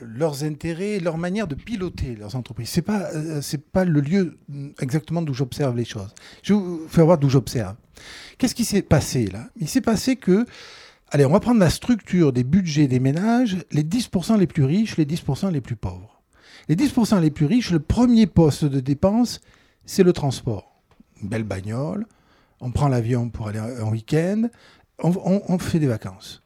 [0.00, 2.70] leurs intérêts, leur manière de piloter leurs entreprises.
[2.70, 3.10] Ce n'est pas,
[3.42, 4.38] c'est pas le lieu
[4.80, 6.14] exactement d'où j'observe les choses.
[6.42, 7.74] Je vais vous faire voir d'où j'observe.
[8.38, 9.50] Qu'est-ce qui s'est passé là?
[9.56, 10.46] Il s'est passé que
[11.14, 14.96] Allez, on va prendre la structure des budgets des ménages, les 10% les plus riches,
[14.96, 16.11] les 10% les plus pauvres.
[16.68, 19.40] Les 10% les plus riches, le premier poste de dépense,
[19.84, 20.80] c'est le transport.
[21.22, 22.06] Une belle bagnole,
[22.60, 24.48] on prend l'avion pour aller en week-end,
[24.98, 26.42] on, fait des vacances.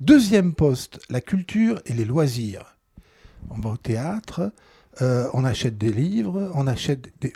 [0.00, 2.76] Deuxième poste, la culture et les loisirs.
[3.50, 4.52] On va au théâtre,
[5.02, 7.32] euh, on achète des livres, on achète des...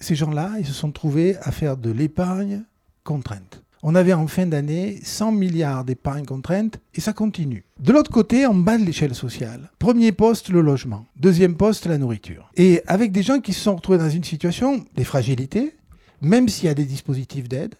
[0.00, 2.64] Ces gens-là, ils se sont trouvés à faire de l'épargne
[3.04, 3.62] contrainte.
[3.82, 7.64] On avait en fin d'année 100 milliards d'épargne contrainte et ça continue.
[7.78, 11.06] De l'autre côté, en bas de l'échelle sociale, premier poste, le logement.
[11.16, 12.50] Deuxième poste, la nourriture.
[12.56, 15.76] Et avec des gens qui se sont retrouvés dans une situation des fragilités,
[16.20, 17.76] même s'il y a des dispositifs d'aide,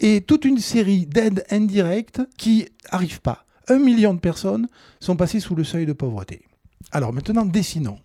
[0.00, 3.44] et toute une série d'aides indirectes qui n'arrivent pas.
[3.68, 4.66] Un million de personnes
[4.98, 6.42] sont passées sous le seuil de pauvreté.
[6.90, 7.98] Alors maintenant, dessinons.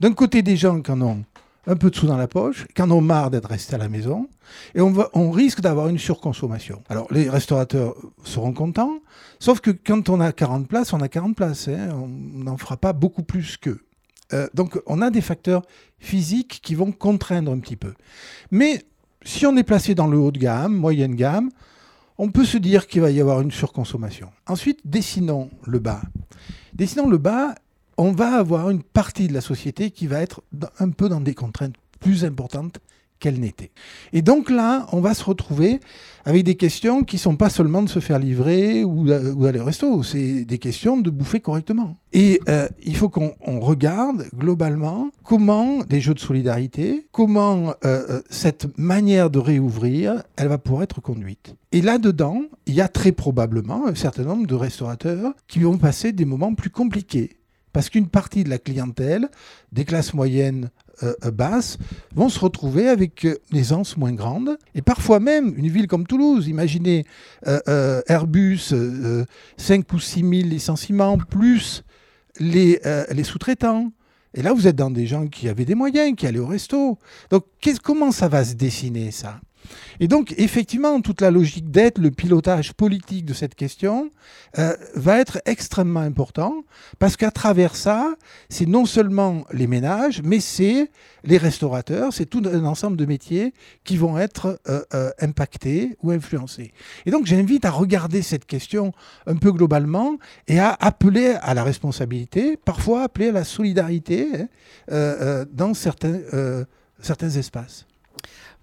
[0.00, 1.24] D'un côté, des gens qui en ont
[1.66, 3.88] un peu de sous dans la poche, qui en ont marre d'être restés à la
[3.88, 4.28] maison,
[4.74, 6.82] et on, on risque d'avoir une surconsommation.
[6.88, 7.94] Alors les restaurateurs
[8.24, 8.98] seront contents,
[9.38, 12.76] sauf que quand on a 40 places, on a 40 places, hein, on n'en fera
[12.76, 13.80] pas beaucoup plus qu'eux.
[14.32, 15.62] Euh, donc on a des facteurs
[15.98, 17.94] physiques qui vont contraindre un petit peu.
[18.50, 18.84] Mais
[19.22, 21.50] si on est placé dans le haut de gamme, moyenne gamme,
[22.18, 24.30] on peut se dire qu'il va y avoir une surconsommation.
[24.46, 26.02] Ensuite, dessinons le bas.
[26.72, 27.54] Dessinons le bas,
[27.96, 30.42] on va avoir une partie de la société qui va être
[30.78, 32.80] un peu dans des contraintes plus importantes
[33.24, 33.70] qu'elle n'était.
[34.12, 35.80] Et donc là, on va se retrouver
[36.26, 39.64] avec des questions qui ne sont pas seulement de se faire livrer ou, d'aller au
[39.64, 41.96] resto, c'est des questions de bouffer correctement.
[42.12, 48.22] Et euh, il faut qu'on regarde globalement comment des jeux de solidarité, comment euh, euh,
[48.28, 51.54] cette manière de réouvrir, elle va pouvoir être conduite.
[51.72, 56.12] Et là-dedans, il y a très probablement un certain nombre de restaurateurs qui vont passer
[56.12, 57.30] des moments plus compliqués
[57.74, 59.28] Parce qu'une partie de la clientèle,
[59.72, 60.70] des classes moyennes
[61.02, 61.76] euh, euh, basses,
[62.14, 64.56] vont se retrouver avec euh, une aisance moins grande.
[64.76, 67.04] Et parfois même, une ville comme Toulouse, imaginez
[68.06, 68.72] Airbus,
[69.56, 71.82] 5 ou 6 000 licenciements, plus
[72.38, 73.90] les, les sous-traitants.
[74.34, 76.98] Et là, vous êtes dans des gens qui avaient des moyens, qui allaient au resto.
[77.30, 77.44] Donc,
[77.82, 79.40] comment ça va se dessiner, ça?
[80.00, 84.10] Et donc, effectivement, toute la logique d'être, le pilotage politique de cette question
[84.58, 86.64] euh, va être extrêmement important
[86.98, 88.14] parce qu'à travers ça,
[88.48, 90.90] c'est non seulement les ménages, mais c'est
[91.22, 93.54] les restaurateurs, c'est tout un ensemble de métiers
[93.84, 96.72] qui vont être euh, euh, impactés ou influencés.
[97.06, 98.92] Et donc, j'invite à regarder cette question
[99.26, 104.28] un peu globalement et à appeler à la responsabilité, parfois appeler à la solidarité
[104.90, 106.20] hein, dans certains,
[107.00, 107.86] certains espaces.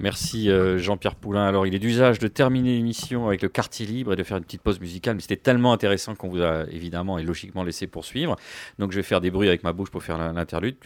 [0.01, 1.45] Merci euh, Jean-Pierre Poulain.
[1.45, 4.43] Alors, il est d'usage de terminer l'émission avec le quartier libre et de faire une
[4.43, 8.35] petite pause musicale, mais c'était tellement intéressant qu'on vous a évidemment et logiquement laissé poursuivre.
[8.79, 10.77] Donc, je vais faire des bruits avec ma bouche pour faire l'interlude.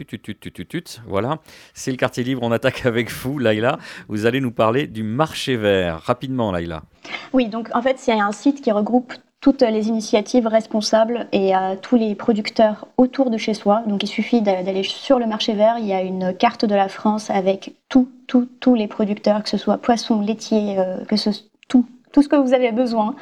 [1.07, 1.39] Voilà,
[1.73, 2.41] c'est le quartier libre.
[2.43, 3.79] On attaque avec vous, Laïla.
[4.09, 6.01] Vous allez nous parler du marché vert.
[6.01, 6.83] Rapidement, Laïla.
[7.31, 9.13] Oui, donc en fait, c'est un site qui regroupe
[9.45, 13.83] toutes les initiatives responsables et à tous les producteurs autour de chez soi.
[13.85, 16.89] Donc il suffit d'aller sur le marché vert, il y a une carte de la
[16.89, 21.29] France avec tous tous les producteurs, que ce soit poissons, laitiers, euh, que ce
[21.67, 21.85] tout,
[22.15, 23.13] tout ce que vous avez besoin.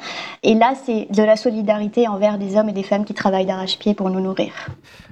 [0.44, 3.92] Et là, c'est de la solidarité envers des hommes et des femmes qui travaillent d'arrache-pied
[3.92, 4.52] pour nous nourrir.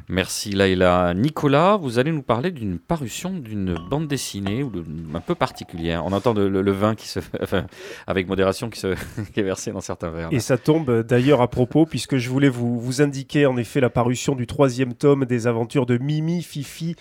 [0.09, 1.15] Merci Laïla.
[1.15, 4.71] Nicolas, vous allez nous parler d'une parution d'une bande dessinée ou
[5.15, 6.05] un peu particulière.
[6.07, 7.65] On entend le, vin qui se, enfin,
[8.07, 8.95] avec modération qui, se,
[9.35, 10.29] qui est versé dans certains verres.
[10.31, 13.91] Et ça tombe d'ailleurs à propos, puisque je voulais vous, vous indiquer en effet la
[13.91, 16.95] parution du troisième tome des aventures de Mimi, Fifi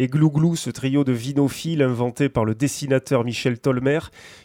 [0.00, 3.98] et Glouglou, ce trio de vinophiles inventé par le dessinateur Michel Tolmer,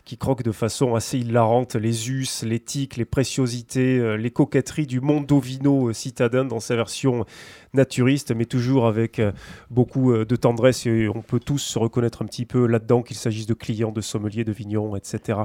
[0.03, 4.87] qui croque de façon assez hilarante les us, les tiques, les préciosités, euh, les coquetteries
[4.87, 7.25] du monde ovino euh, citadin dans sa version
[7.73, 9.31] naturiste, mais toujours avec euh,
[9.69, 13.45] beaucoup de tendresse et on peut tous se reconnaître un petit peu là-dedans, qu'il s'agisse
[13.45, 15.39] de clients, de sommeliers, de vignerons, etc.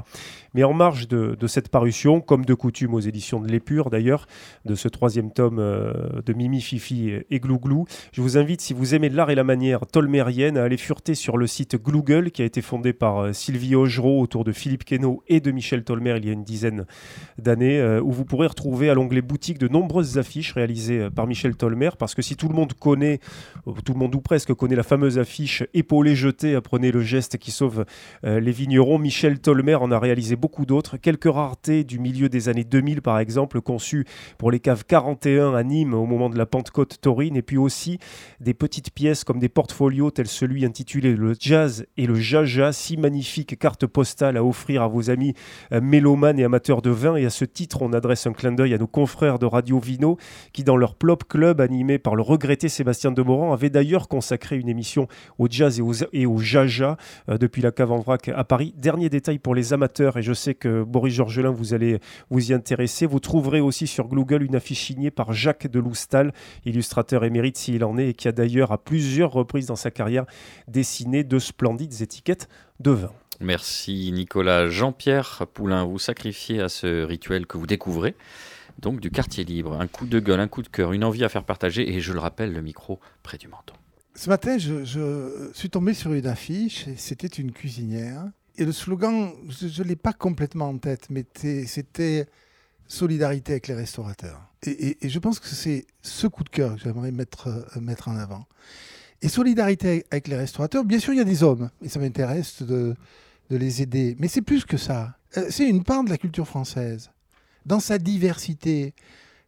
[0.53, 4.27] Mais en marge de, cette parution, comme de coutume aux éditions de l'Épure d'ailleurs,
[4.65, 9.09] de ce troisième tome de Mimi, Fifi et Glouglou, je vous invite, si vous aimez
[9.09, 12.61] l'art et la manière, tolmérienne à aller fureter sur le site Google qui a été
[12.61, 16.29] fondé par euh, Sylvie Augereau autour de Philippe Queneau et de Michel Tolmer il y
[16.29, 16.85] a une dizaine
[17.37, 21.27] d'années, euh, où vous pourrez retrouver à l'onglet boutique de nombreuses affiches réalisées euh, par
[21.27, 23.19] Michel Tolmer, parce que si tout le monde connaît,
[23.83, 27.51] tout le monde ou presque connaît la fameuse affiche Épauler jeté, apprenez le geste qui
[27.51, 27.85] sauve
[28.23, 32.63] les vignerons, Michel Tolmer en a réalisé beaucoup d'autres, quelques raretés du milieu des années
[32.63, 34.05] 2000 par exemple, conçues
[34.37, 37.99] pour les caves 41 à Nîmes au moment de la Pentecôte taurine, et puis aussi
[38.39, 39.79] des petites pièces comme des portefeuilles
[40.13, 44.87] tel celui intitulé Le Jazz et le Jaja, six magnifiques cartes postales à offrir à
[44.87, 45.33] vos amis
[45.71, 47.15] euh, mélomanes et amateurs de vin.
[47.15, 50.17] Et à ce titre, on adresse un clin d'œil à nos confrères de Radio Vino
[50.53, 54.69] qui, dans leur Plop Club animé par le regretté Sébastien Demorand, avaient d'ailleurs consacré une
[54.69, 55.07] émission
[55.37, 55.81] au jazz
[56.13, 56.97] et au, Jaja
[57.29, 58.73] euh, depuis la cave en vrac à Paris.
[58.77, 61.99] Dernier détail pour les amateurs, et je sais que Boris Georgelin, vous allez
[62.29, 63.05] vous y intéresser.
[63.05, 66.33] Vous trouverez aussi sur Google une affiche signée par Jacques de Loustal,
[66.65, 70.25] illustrateur émérite s'il en est, et qui a d'ailleurs à plusieurs reprises dans sa carrière
[70.67, 72.49] dessiné de splendides étiquettes
[72.79, 73.11] de vin.
[73.41, 74.67] Merci Nicolas.
[74.67, 78.15] Jean-Pierre Poulain, vous sacrifiez à ce rituel que vous découvrez,
[78.79, 79.79] donc du quartier libre.
[79.79, 82.13] Un coup de gueule, un coup de cœur, une envie à faire partager et je
[82.13, 83.75] le rappelle, le micro près du menton.
[84.15, 88.25] Ce matin, je, suis tombé sur une affiche c'était une cuisinière.
[88.57, 91.25] Et le slogan, je ne l'ai pas complètement en tête, mais
[91.65, 92.27] c'était
[92.87, 94.41] solidarité avec les restaurateurs.
[94.65, 98.17] Et, je pense que c'est ce coup de cœur que j'aimerais mettre, euh, mettre en
[98.17, 98.45] avant.
[99.21, 102.61] Et solidarité avec les restaurateurs, bien sûr, il y a des hommes, et ça m'intéresse
[102.63, 102.95] de,
[103.49, 104.17] de, les aider.
[104.19, 105.17] Mais c'est plus que ça.
[105.37, 107.11] Euh, c'est une part de la culture française,
[107.69, 108.95] dans sa diversité,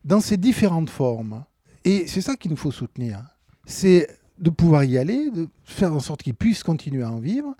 [0.06, 1.44] dans ses différentes formes.
[1.84, 3.24] Et c'est ça qu'il nous faut soutenir.
[3.66, 4.08] C'est
[4.38, 7.56] de pouvoir y aller, de faire en sorte qu'ils puissent continuer à en vivre,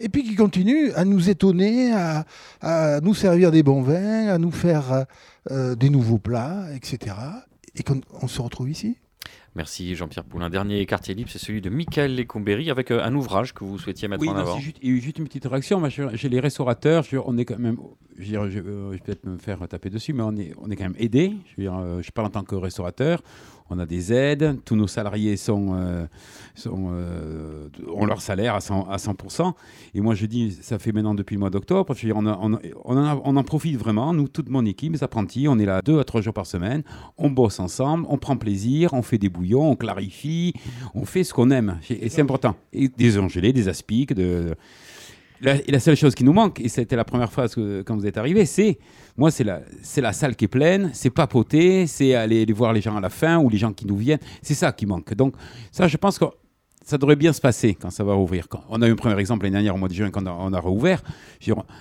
[0.00, 4.50] et puis qu'ils continuent à nous étonner, à, nous servir des bons vins, à nous
[4.50, 5.04] faire
[5.50, 7.14] euh, des nouveaux plats, etc.
[7.74, 8.96] Et qu'on se retrouve ici.
[9.56, 10.50] Merci Jean-Pierre Poulain.
[10.50, 14.06] Dernier quartier libre, c'est celui de Michael Lecombéry avec euh, un ouvrage que vous souhaitiez
[14.06, 14.58] mettre en avant.
[14.58, 15.82] Juste, juste, une petite réaction.
[15.88, 17.78] Chez les restaurateurs, on est quand même,
[18.18, 21.32] je, vais, peut-être me faire taper dessus, mais on est, on est quand même aidé.
[21.56, 23.22] Je, euh, je parle en tant que restaurateur
[23.70, 26.06] on a des aides, tous nos salariés sont, euh,
[26.66, 29.54] euh, ont leur salaire à 100%,
[29.94, 34.12] Et moi, je dis, ça fait maintenant depuis le mois d'octobre, on, en profite vraiment,
[34.14, 36.82] nous, toute mon équipe, mes apprentis, on est là deux à trois jours par semaine,
[37.18, 40.54] on bosse ensemble, on prend plaisir, on fait des bouillons, on clarifie,
[40.94, 41.78] on fait ce qu'on aime.
[41.90, 42.54] Et c'est important.
[42.72, 44.14] Et des gelés, des aspics,
[45.40, 47.96] la, et la seule chose qui nous manque, et c'était la première fois que, quand
[47.96, 48.78] vous êtes arrivé, c'est
[49.16, 53.00] moi, c'est la, salle qui est pleine, c'est papoter, c'est aller, voir les gens à
[53.00, 54.20] la fin ou les gens qui nous viennent.
[54.42, 55.14] C'est ça qui manque.
[55.14, 55.34] Donc,
[55.72, 56.26] ça, je pense que
[56.84, 58.46] ça devrait bien se passer quand ça va rouvrir.
[58.68, 60.60] On a eu un premier exemple l'année dernière au mois de juin quand on a,
[60.60, 61.02] rouvert.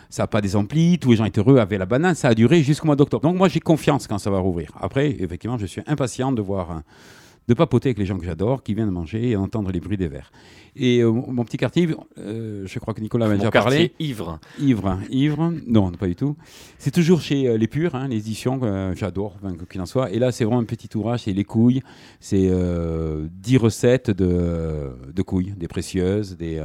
[0.09, 2.33] Ça n'a pas des amplis, tous les gens étaient heureux avec la banane, ça a
[2.33, 3.21] duré jusqu'au mois d'octobre.
[3.21, 4.71] Donc moi j'ai confiance quand ça va rouvrir.
[4.81, 6.83] Après, effectivement, je suis impatient de voir, hein,
[7.47, 10.07] de papoter avec les gens que j'adore, qui viennent manger et entendre les bruits des
[10.07, 10.31] verres.
[10.75, 11.87] Et euh, mon petit quartier,
[12.17, 13.93] euh, je crois que Nicolas m'a déjà quartier parlé.
[13.99, 14.39] ivre.
[14.59, 15.53] Ivre, ivre.
[15.67, 16.35] Non, pas du tout.
[16.79, 18.59] C'est toujours chez euh, Les Purs, hein, les éditions,
[18.95, 20.11] j'adore, quoi qu'il en soit.
[20.11, 21.81] Et là, c'est vraiment un petit ouvrage, c'est Les Couilles.
[22.19, 26.35] C'est euh, 10 recettes de, de couilles, des précieuses.
[26.37, 26.61] des,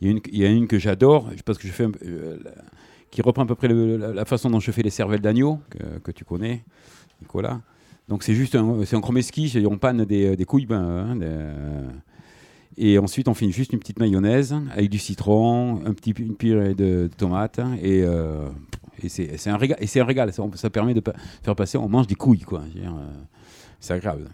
[0.00, 1.92] Il y, a une- il y a une que j'adore, parce que je fais un
[3.10, 5.58] qui reprend à peu près le- la, la façon dont je fais les cervelles d'agneau,
[5.70, 6.62] que, que tu connais,
[7.20, 7.60] Nicolas.
[8.10, 11.96] Donc c'est juste un, c'est un chromeski, on panne des, des couilles, ben, hein, des-
[12.76, 16.74] et ensuite, on fait juste une petite mayonnaise avec du citron, un petit, une purée
[16.74, 17.58] de, tomates.
[17.82, 18.48] Et, euh,
[19.02, 19.76] et c'est c'est un régal.
[19.80, 20.32] Et c'est un régal.
[20.32, 21.02] Ça, ça permet de
[21.42, 22.40] faire passer, on mange des couilles.
[22.40, 22.60] quoi.
[22.76, 22.88] Euh,
[23.80, 24.28] C'est agréable.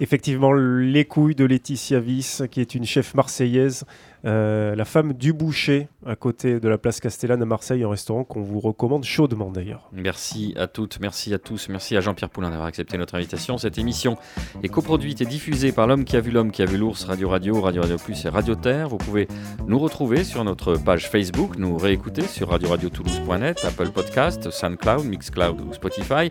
[0.00, 3.84] Effectivement, les couilles de Laetitia Viss, qui est une chef marseillaise,
[4.24, 8.24] euh, la femme du boucher, à côté de la place Castellane à Marseille, un restaurant
[8.24, 9.88] qu'on vous recommande chaudement d'ailleurs.
[9.92, 13.58] Merci à toutes, merci à tous, merci à Jean-Pierre Poulain d'avoir accepté notre invitation.
[13.58, 14.16] Cette émission
[14.62, 17.28] est coproduite et diffusée par l'homme qui a vu l'homme qui a vu l'ours, Radio
[17.28, 18.88] Radio, Radio Radio Plus et Radio Terre.
[18.88, 19.28] Vous pouvez
[19.66, 25.72] nous retrouver sur notre page Facebook, nous réécouter sur radioradio-toulouse.net, Apple Podcast, SoundCloud, Mixcloud ou
[25.72, 26.30] Spotify.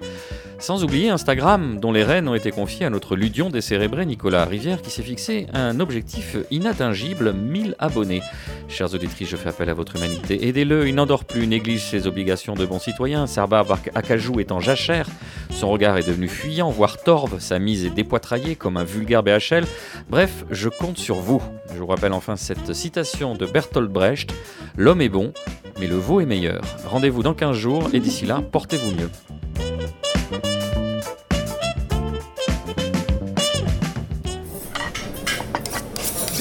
[0.59, 4.81] Sans oublier Instagram, dont les rênes ont été confiées à notre ludion décérébré Nicolas Rivière
[4.81, 8.21] qui s'est fixé un objectif inatteint,gible 1000 abonnés.
[8.67, 10.47] Chers auditrices, je fais appel à votre humanité.
[10.47, 13.27] Aidez-le, il n'endort plus, néglige ses obligations de bon citoyen.
[13.27, 15.07] Sarbarbe Acajou est en jachère.
[15.49, 17.39] Son regard est devenu fuyant, voire torve.
[17.39, 19.65] Sa mise est dépoitraillée comme un vulgaire BHL.
[20.09, 21.41] Bref, je compte sur vous.
[21.73, 24.33] Je vous rappelle enfin cette citation de Bertolt Brecht
[24.77, 25.33] L'homme est bon,
[25.79, 26.61] mais le veau est meilleur.
[26.85, 29.09] Rendez-vous dans 15 jours et d'ici là, portez-vous mieux.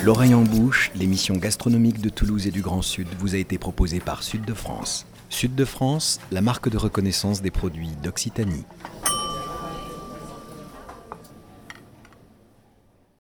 [0.04, 3.98] L'oreille en bouche, l'émission gastronomique de Toulouse et du Grand Sud vous a été proposée
[3.98, 5.06] par Sud de France.
[5.28, 8.64] Sud de France, la marque de reconnaissance des produits d'Occitanie.